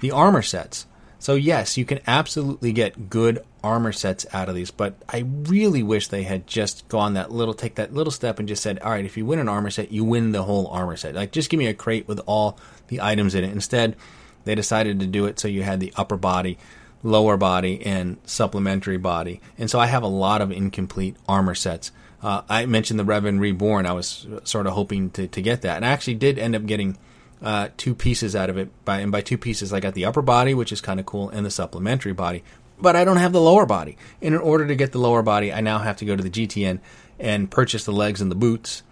the 0.00 0.10
armor 0.10 0.42
sets. 0.42 0.86
So 1.18 1.34
yes, 1.34 1.76
you 1.76 1.84
can 1.84 2.00
absolutely 2.06 2.72
get 2.72 3.08
good 3.10 3.42
armor 3.64 3.92
sets 3.92 4.26
out 4.32 4.48
of 4.48 4.54
these, 4.54 4.70
but 4.70 4.94
I 5.08 5.24
really 5.26 5.82
wish 5.82 6.08
they 6.08 6.22
had 6.22 6.46
just 6.46 6.86
gone 6.88 7.14
that 7.14 7.32
little, 7.32 7.54
take 7.54 7.76
that 7.76 7.92
little 7.92 8.12
step 8.12 8.38
and 8.38 8.46
just 8.46 8.62
said, 8.62 8.78
all 8.80 8.90
right, 8.90 9.04
if 9.04 9.16
you 9.16 9.26
win 9.26 9.38
an 9.38 9.48
armor 9.48 9.70
set, 9.70 9.90
you 9.90 10.04
win 10.04 10.32
the 10.32 10.44
whole 10.44 10.68
armor 10.68 10.96
set. 10.96 11.14
Like, 11.14 11.32
just 11.32 11.50
give 11.50 11.58
me 11.58 11.66
a 11.66 11.74
crate 11.74 12.06
with 12.06 12.20
all 12.26 12.58
the 12.88 13.00
items 13.00 13.34
in 13.34 13.44
it. 13.44 13.52
Instead, 13.52 13.96
they 14.44 14.54
decided 14.54 15.00
to 15.00 15.06
do 15.06 15.26
it 15.26 15.38
so 15.38 15.48
you 15.48 15.62
had 15.62 15.80
the 15.80 15.92
upper 15.96 16.16
body, 16.16 16.58
lower 17.02 17.36
body, 17.36 17.84
and 17.84 18.18
supplementary 18.24 18.96
body. 18.96 19.40
And 19.58 19.70
so 19.70 19.78
I 19.78 19.86
have 19.86 20.02
a 20.02 20.08
lot 20.08 20.40
of 20.40 20.52
incomplete 20.52 21.16
armor 21.28 21.54
sets. 21.54 21.92
Uh, 22.22 22.42
I 22.48 22.66
mentioned 22.66 22.98
the 22.98 23.04
Revan 23.04 23.38
Reborn. 23.40 23.86
I 23.86 23.92
was 23.92 24.26
sort 24.44 24.66
of 24.66 24.72
hoping 24.72 25.10
to, 25.10 25.28
to 25.28 25.42
get 25.42 25.62
that, 25.62 25.76
and 25.76 25.84
I 25.84 25.90
actually 25.90 26.14
did 26.14 26.38
end 26.38 26.56
up 26.56 26.64
getting 26.66 26.96
uh, 27.42 27.68
two 27.76 27.94
pieces 27.94 28.34
out 28.34 28.50
of 28.50 28.56
it. 28.56 28.70
By 28.84 29.00
and 29.00 29.12
by 29.12 29.20
two 29.20 29.38
pieces, 29.38 29.72
I 29.72 29.80
got 29.80 29.94
the 29.94 30.04
upper 30.04 30.22
body, 30.22 30.54
which 30.54 30.72
is 30.72 30.80
kind 30.80 30.98
of 30.98 31.06
cool, 31.06 31.28
and 31.28 31.44
the 31.44 31.50
supplementary 31.50 32.12
body. 32.12 32.42
But 32.78 32.96
I 32.96 33.04
don't 33.04 33.16
have 33.18 33.32
the 33.32 33.40
lower 33.40 33.66
body. 33.66 33.96
And 34.20 34.34
in 34.34 34.40
order 34.40 34.66
to 34.66 34.74
get 34.74 34.92
the 34.92 34.98
lower 34.98 35.22
body, 35.22 35.52
I 35.52 35.60
now 35.60 35.78
have 35.78 35.96
to 35.98 36.04
go 36.04 36.16
to 36.16 36.22
the 36.22 36.30
GTN 36.30 36.80
and 37.18 37.50
purchase 37.50 37.84
the 37.84 37.92
legs 37.92 38.20
and 38.20 38.30
the 38.30 38.36
boots, 38.36 38.82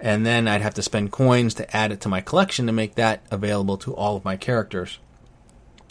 and 0.00 0.24
then 0.24 0.48
I'd 0.48 0.62
have 0.62 0.74
to 0.74 0.82
spend 0.82 1.12
coins 1.12 1.54
to 1.54 1.76
add 1.76 1.92
it 1.92 2.00
to 2.02 2.08
my 2.08 2.20
collection 2.20 2.66
to 2.66 2.72
make 2.72 2.94
that 2.94 3.22
available 3.30 3.76
to 3.78 3.94
all 3.94 4.16
of 4.16 4.24
my 4.24 4.36
characters. 4.36 4.98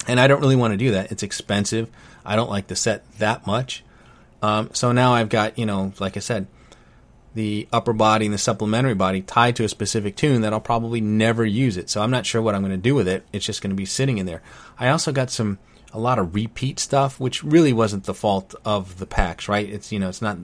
And 0.08 0.20
I 0.20 0.28
don't 0.28 0.42
really 0.42 0.56
want 0.56 0.74
to 0.74 0.78
do 0.78 0.92
that. 0.92 1.12
It's 1.12 1.24
expensive. 1.24 1.90
I 2.26 2.36
don't 2.36 2.50
like 2.50 2.68
the 2.68 2.76
set 2.76 3.10
that 3.20 3.46
much. 3.46 3.84
Um, 4.42 4.70
so 4.74 4.92
now 4.92 5.14
I've 5.14 5.30
got, 5.30 5.58
you 5.58 5.66
know, 5.66 5.94
like 6.00 6.18
I 6.18 6.22
said, 6.22 6.48
the 7.36 7.68
upper 7.72 7.94
body 7.94 8.26
and 8.26 8.34
the 8.34 8.40
supplementary 8.40 8.96
body 8.96 9.22
tied 9.22 9.56
to 9.58 9.64
a 9.64 9.70
specific 9.70 10.16
toon 10.16 10.42
that 10.42 10.54
I'll 10.54 10.60
probably 10.60 11.02
never 11.02 11.46
use 11.46 11.78
it. 11.78 11.90
So 11.90 12.02
I'm 12.02 12.12
not 12.12 12.26
sure 12.26 12.42
what 12.42 12.56
I'm 12.56 12.62
going 12.62 12.72
to 12.72 12.78
do 12.78 12.96
with 12.96 13.08
it. 13.08 13.26
It's 13.32 13.46
just 13.46 13.62
going 13.62 13.72
to 13.72 13.76
be 13.76 13.86
sitting 13.86 14.18
in 14.18 14.26
there. 14.26 14.42
I 14.80 14.90
also 14.90 15.12
got 15.12 15.30
some 15.30 15.60
a 15.92 16.00
lot 16.00 16.20
of 16.20 16.36
repeat 16.36 16.80
stuff, 16.80 17.20
which 17.20 17.44
really 17.44 17.74
wasn't 17.74 18.04
the 18.04 18.14
fault 18.14 18.54
of 18.64 19.00
the 19.00 19.06
packs, 19.06 19.48
right? 19.48 19.68
It's 19.68 19.92
you 19.92 20.00
know, 20.00 20.10
it's 20.10 20.22
not 20.22 20.38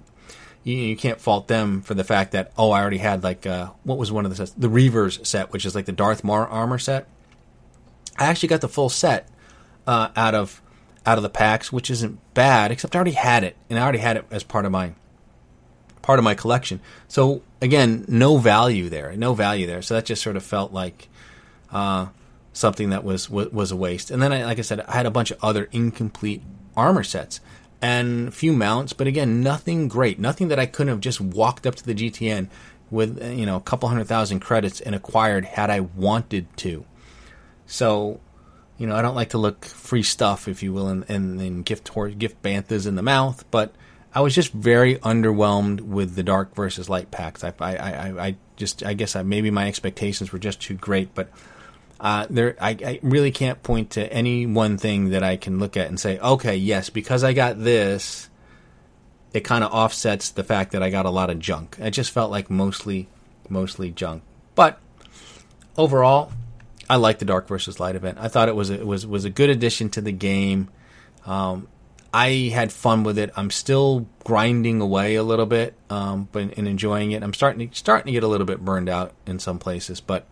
you, 0.65 0.75
you 0.75 0.97
can't 0.97 1.21
fault 1.21 1.47
them 1.47 1.81
for 1.81 1.93
the 1.93 2.03
fact 2.03 2.33
that 2.33 2.51
oh, 2.57 2.71
I 2.71 2.81
already 2.81 2.97
had 2.97 3.23
like 3.23 3.45
uh, 3.45 3.69
what 3.83 3.97
was 3.97 4.11
one 4.11 4.25
of 4.25 4.31
the 4.31 4.35
sets, 4.35 4.51
the 4.51 4.67
Reavers 4.67 5.25
set, 5.25 5.53
which 5.53 5.65
is 5.65 5.75
like 5.75 5.85
the 5.85 5.93
Darth 5.93 6.25
Maul 6.25 6.45
armor 6.49 6.79
set. 6.79 7.07
I 8.17 8.25
actually 8.25 8.49
got 8.49 8.61
the 8.61 8.67
full 8.67 8.89
set 8.89 9.29
uh, 9.87 10.09
out 10.17 10.35
of 10.35 10.61
out 11.05 11.17
of 11.17 11.23
the 11.23 11.29
packs, 11.29 11.71
which 11.71 11.89
isn't 11.89 12.19
bad, 12.33 12.71
except 12.71 12.95
I 12.95 12.97
already 12.97 13.11
had 13.11 13.43
it, 13.43 13.55
and 13.69 13.79
I 13.79 13.83
already 13.83 13.99
had 13.99 14.17
it 14.17 14.25
as 14.31 14.43
part 14.43 14.65
of 14.65 14.71
my 14.71 14.93
part 16.01 16.19
of 16.19 16.25
my 16.25 16.33
collection. 16.33 16.81
So 17.07 17.43
again, 17.61 18.05
no 18.07 18.37
value 18.37 18.89
there, 18.89 19.15
no 19.15 19.33
value 19.33 19.67
there. 19.67 19.81
So 19.81 19.93
that 19.93 20.05
just 20.05 20.21
sort 20.21 20.35
of 20.35 20.43
felt 20.43 20.71
like 20.71 21.09
uh, 21.71 22.07
something 22.53 22.89
that 22.89 23.03
was, 23.03 23.29
was, 23.29 23.51
was 23.51 23.71
a 23.71 23.75
waste. 23.75 24.11
And 24.11 24.21
then, 24.21 24.31
I, 24.31 24.45
like 24.45 24.59
I 24.59 24.61
said, 24.61 24.81
I 24.81 24.93
had 24.93 25.05
a 25.05 25.11
bunch 25.11 25.31
of 25.31 25.43
other 25.43 25.67
incomplete 25.71 26.43
armor 26.77 27.03
sets 27.03 27.39
and 27.85 28.29
a 28.29 28.31
few 28.31 28.51
mounts, 28.51 28.93
but 28.93 29.05
again, 29.05 29.43
nothing 29.43 29.87
great, 29.87 30.17
nothing 30.17 30.47
that 30.47 30.57
I 30.57 30.65
couldn't 30.65 30.87
have 30.87 31.01
just 31.01 31.21
walked 31.21 31.67
up 31.67 31.75
to 31.75 31.85
the 31.85 31.93
GTN 31.93 32.49
with 32.89 33.23
you 33.37 33.45
know 33.45 33.57
a 33.57 33.61
couple 33.61 33.87
hundred 33.89 34.07
thousand 34.07 34.39
credits 34.39 34.81
and 34.81 34.95
acquired 34.95 35.45
had 35.45 35.69
I 35.69 35.81
wanted 35.81 36.47
to. 36.57 36.83
So, 37.67 38.19
you 38.79 38.87
know, 38.87 38.95
I 38.95 39.03
don't 39.03 39.13
like 39.13 39.29
to 39.29 39.37
look 39.37 39.65
free 39.65 40.01
stuff, 40.01 40.47
if 40.47 40.63
you 40.63 40.73
will, 40.73 40.87
and, 40.87 41.05
and, 41.07 41.39
and 41.39 41.63
gift 41.63 41.91
gift 42.17 42.41
banthas 42.41 42.87
in 42.87 42.95
the 42.95 43.03
mouth, 43.03 43.45
but 43.51 43.75
I 44.15 44.21
was 44.21 44.33
just 44.33 44.51
very 44.51 44.95
underwhelmed 44.95 45.81
with 45.81 46.15
the 46.15 46.23
dark 46.23 46.55
versus 46.55 46.89
light 46.89 47.11
packs. 47.11 47.43
I, 47.43 47.53
I, 47.59 47.75
I, 47.75 48.25
I 48.27 48.35
just, 48.55 48.83
I 48.83 48.93
guess 48.93 49.15
I, 49.15 49.21
maybe 49.21 49.51
my 49.51 49.67
expectations 49.67 50.31
were 50.31 50.39
just 50.39 50.59
too 50.59 50.73
great, 50.73 51.13
but 51.13 51.29
uh, 52.05 52.27
there, 52.29 52.55
I, 52.61 52.69
I, 52.69 52.99
really 53.01 53.31
can't 53.31 53.63
point 53.63 53.89
to 53.91 54.13
any 54.13 54.45
one 54.45 54.77
thing 54.77 55.09
that 55.09 55.23
I 55.23 55.37
can 55.37 55.57
look 55.57 55.75
at 55.75 55.87
and 55.87 55.99
say, 55.99 56.19
okay, 56.19 56.55
yes, 56.55 56.91
because 56.91 57.23
I 57.23 57.33
got 57.33 57.57
this, 57.57 58.29
it 59.33 59.39
kind 59.39 59.63
of 59.63 59.73
offsets 59.73 60.29
the 60.29 60.43
fact 60.43 60.73
that 60.73 60.83
I 60.83 60.91
got 60.91 61.07
a 61.07 61.09
lot 61.09 61.31
of 61.31 61.39
junk. 61.39 61.77
It 61.79 61.89
just 61.89 62.11
felt 62.11 62.29
like 62.29 62.47
mostly, 62.47 63.07
mostly 63.49 63.89
junk. 63.89 64.21
But 64.53 64.79
overall, 65.75 66.31
I 66.87 66.97
like 66.97 67.17
the 67.17 67.25
dark 67.25 67.47
versus 67.47 67.79
light 67.79 67.95
event. 67.95 68.19
I 68.21 68.27
thought 68.27 68.49
it 68.49 68.55
was 68.55 68.69
a, 68.69 68.75
it 68.75 68.85
was 68.85 69.07
was 69.07 69.25
a 69.25 69.31
good 69.31 69.49
addition 69.49 69.89
to 69.89 70.01
the 70.01 70.11
game. 70.11 70.69
Um, 71.25 71.67
I 72.13 72.51
had 72.53 72.71
fun 72.71 73.01
with 73.01 73.17
it. 73.17 73.31
I'm 73.35 73.49
still 73.49 74.05
grinding 74.23 74.79
away 74.79 75.15
a 75.15 75.23
little 75.23 75.47
bit, 75.47 75.73
um, 75.89 76.29
but 76.31 76.55
and 76.55 76.67
enjoying 76.67 77.13
it. 77.13 77.23
I'm 77.23 77.33
starting 77.33 77.67
to 77.67 77.75
starting 77.75 78.05
to 78.05 78.11
get 78.11 78.21
a 78.21 78.27
little 78.27 78.45
bit 78.45 78.63
burned 78.63 78.89
out 78.89 79.13
in 79.25 79.39
some 79.39 79.57
places, 79.57 80.01
but 80.01 80.27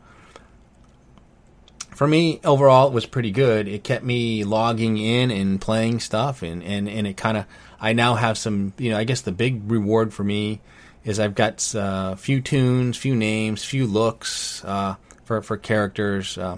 for 1.95 2.08
me 2.08 2.39
overall 2.43 2.88
it 2.88 2.93
was 2.93 3.06
pretty 3.06 3.32
good. 3.32 3.67
It 3.67 3.84
kept 3.84 4.03
me 4.03 4.43
logging 4.43 4.97
in 4.97 5.32
and 5.32 5.60
playing 5.60 5.99
stuff, 5.99 6.41
and 6.41 6.63
and 6.63 6.89
and 6.89 7.08
it 7.08 7.17
kind 7.17 7.38
of 7.38 7.45
I 7.79 7.93
now 7.93 8.15
have 8.15 8.38
some 8.38 8.73
you 8.77 8.91
know 8.91 8.97
I 8.97 9.03
guess 9.03 9.21
the 9.21 9.32
big 9.32 9.69
reward 9.71 10.13
for 10.13 10.23
me 10.23 10.62
is 11.03 11.19
I've 11.19 11.36
got 11.36 11.73
a 11.75 11.82
uh, 11.82 12.15
few 12.15 12.41
toons 12.41 12.97
few 12.97 13.15
names, 13.15 13.63
few 13.63 13.88
looks 13.88 14.63
uh, 14.65 14.95
for 15.23 15.41
for 15.41 15.58
characters. 15.58 16.38
Uh, 16.38 16.58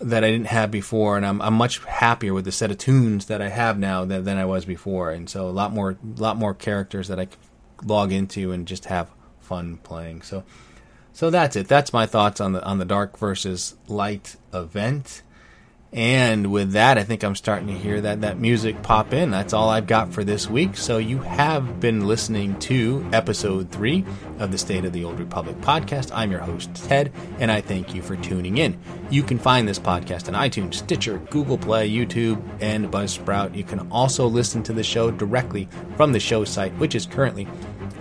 that 0.00 0.22
I 0.22 0.30
didn't 0.30 0.46
have 0.46 0.70
before, 0.70 1.16
and 1.16 1.26
I'm 1.26 1.42
I'm 1.42 1.54
much 1.54 1.84
happier 1.84 2.32
with 2.32 2.44
the 2.44 2.52
set 2.52 2.70
of 2.70 2.78
toons 2.78 3.26
that 3.26 3.42
I 3.42 3.48
have 3.48 3.76
now 3.76 4.04
than, 4.04 4.22
than 4.22 4.38
I 4.38 4.44
was 4.44 4.64
before, 4.64 5.10
and 5.10 5.28
so 5.28 5.48
a 5.48 5.50
lot 5.50 5.72
more 5.72 5.98
lot 6.16 6.36
more 6.36 6.54
characters 6.54 7.08
that 7.08 7.18
I 7.18 7.24
can 7.26 7.38
log 7.84 8.12
into 8.12 8.52
and 8.52 8.66
just 8.66 8.84
have 8.86 9.10
fun 9.40 9.78
playing. 9.78 10.22
So 10.22 10.44
so 11.14 11.30
that's 11.30 11.54
it. 11.56 11.68
That's 11.68 11.92
my 11.92 12.06
thoughts 12.06 12.40
on 12.40 12.52
the 12.52 12.62
on 12.64 12.78
the 12.78 12.84
dark 12.84 13.16
versus 13.16 13.76
light 13.88 14.36
event. 14.52 15.22
And 15.92 16.50
with 16.50 16.72
that, 16.72 16.98
I 16.98 17.04
think 17.04 17.22
I'm 17.22 17.36
starting 17.36 17.68
to 17.68 17.72
hear 17.72 18.00
that 18.00 18.22
that 18.22 18.36
music 18.36 18.82
pop 18.82 19.12
in. 19.12 19.30
That's 19.30 19.52
all 19.52 19.68
I've 19.68 19.86
got 19.86 20.12
for 20.12 20.24
this 20.24 20.50
week. 20.50 20.76
So 20.76 20.98
you 20.98 21.18
have 21.20 21.78
been 21.78 22.08
listening 22.08 22.58
to 22.60 23.08
episode 23.12 23.70
three 23.70 24.04
of 24.40 24.50
the 24.50 24.58
State 24.58 24.84
of 24.84 24.92
the 24.92 25.04
Old 25.04 25.20
Republic 25.20 25.56
podcast. 25.60 26.10
I'm 26.12 26.32
your 26.32 26.40
host 26.40 26.74
Ted, 26.74 27.12
and 27.38 27.48
I 27.48 27.60
thank 27.60 27.94
you 27.94 28.02
for 28.02 28.16
tuning 28.16 28.58
in. 28.58 28.76
You 29.08 29.22
can 29.22 29.38
find 29.38 29.68
this 29.68 29.78
podcast 29.78 30.26
on 30.26 30.34
iTunes, 30.34 30.74
Stitcher, 30.74 31.18
Google 31.30 31.58
Play, 31.58 31.88
YouTube, 31.88 32.42
and 32.60 32.90
Buzzsprout. 32.90 33.54
You 33.54 33.62
can 33.62 33.88
also 33.92 34.26
listen 34.26 34.64
to 34.64 34.72
the 34.72 34.82
show 34.82 35.12
directly 35.12 35.68
from 35.96 36.10
the 36.10 36.18
show 36.18 36.42
site, 36.42 36.76
which 36.78 36.96
is 36.96 37.06
currently 37.06 37.46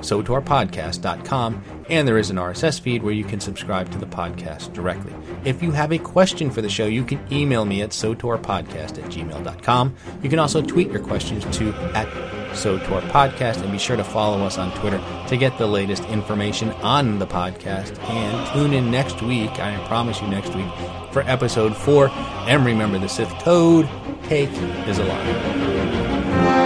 sotourpodcast.com, 0.03 1.63
and 1.89 2.07
there 2.07 2.17
is 2.17 2.29
an 2.29 2.37
RSS 2.37 2.79
feed 2.79 3.03
where 3.03 3.13
you 3.13 3.23
can 3.23 3.39
subscribe 3.39 3.91
to 3.91 3.97
the 3.97 4.05
podcast 4.05 4.73
directly. 4.73 5.13
If 5.43 5.63
you 5.63 5.71
have 5.71 5.91
a 5.91 5.97
question 5.97 6.49
for 6.49 6.61
the 6.61 6.69
show, 6.69 6.85
you 6.85 7.03
can 7.03 7.19
email 7.31 7.65
me 7.65 7.81
at 7.81 7.89
sotourpodcast 7.89 9.03
at 9.03 9.11
gmail.com. 9.11 9.95
You 10.21 10.29
can 10.29 10.39
also 10.39 10.61
tweet 10.61 10.91
your 10.91 11.01
questions 11.01 11.43
to 11.57 11.73
at 11.95 12.07
sotourpodcast, 12.53 13.61
and 13.61 13.71
be 13.71 13.77
sure 13.77 13.97
to 13.97 14.03
follow 14.03 14.45
us 14.45 14.57
on 14.57 14.71
Twitter 14.77 15.01
to 15.27 15.37
get 15.37 15.57
the 15.57 15.67
latest 15.67 16.03
information 16.05 16.71
on 16.73 17.19
the 17.19 17.27
podcast. 17.27 17.97
And 18.09 18.53
tune 18.53 18.73
in 18.73 18.91
next 18.91 19.21
week, 19.21 19.51
I 19.59 19.83
promise 19.87 20.21
you 20.21 20.27
next 20.27 20.55
week, 20.55 20.71
for 21.11 21.23
episode 21.23 21.75
four. 21.75 22.09
And 22.09 22.65
remember, 22.65 22.99
the 22.99 23.09
Sith 23.09 23.33
Code 23.39 23.89
take 24.23 24.51
is 24.87 24.99
alive. 24.99 26.62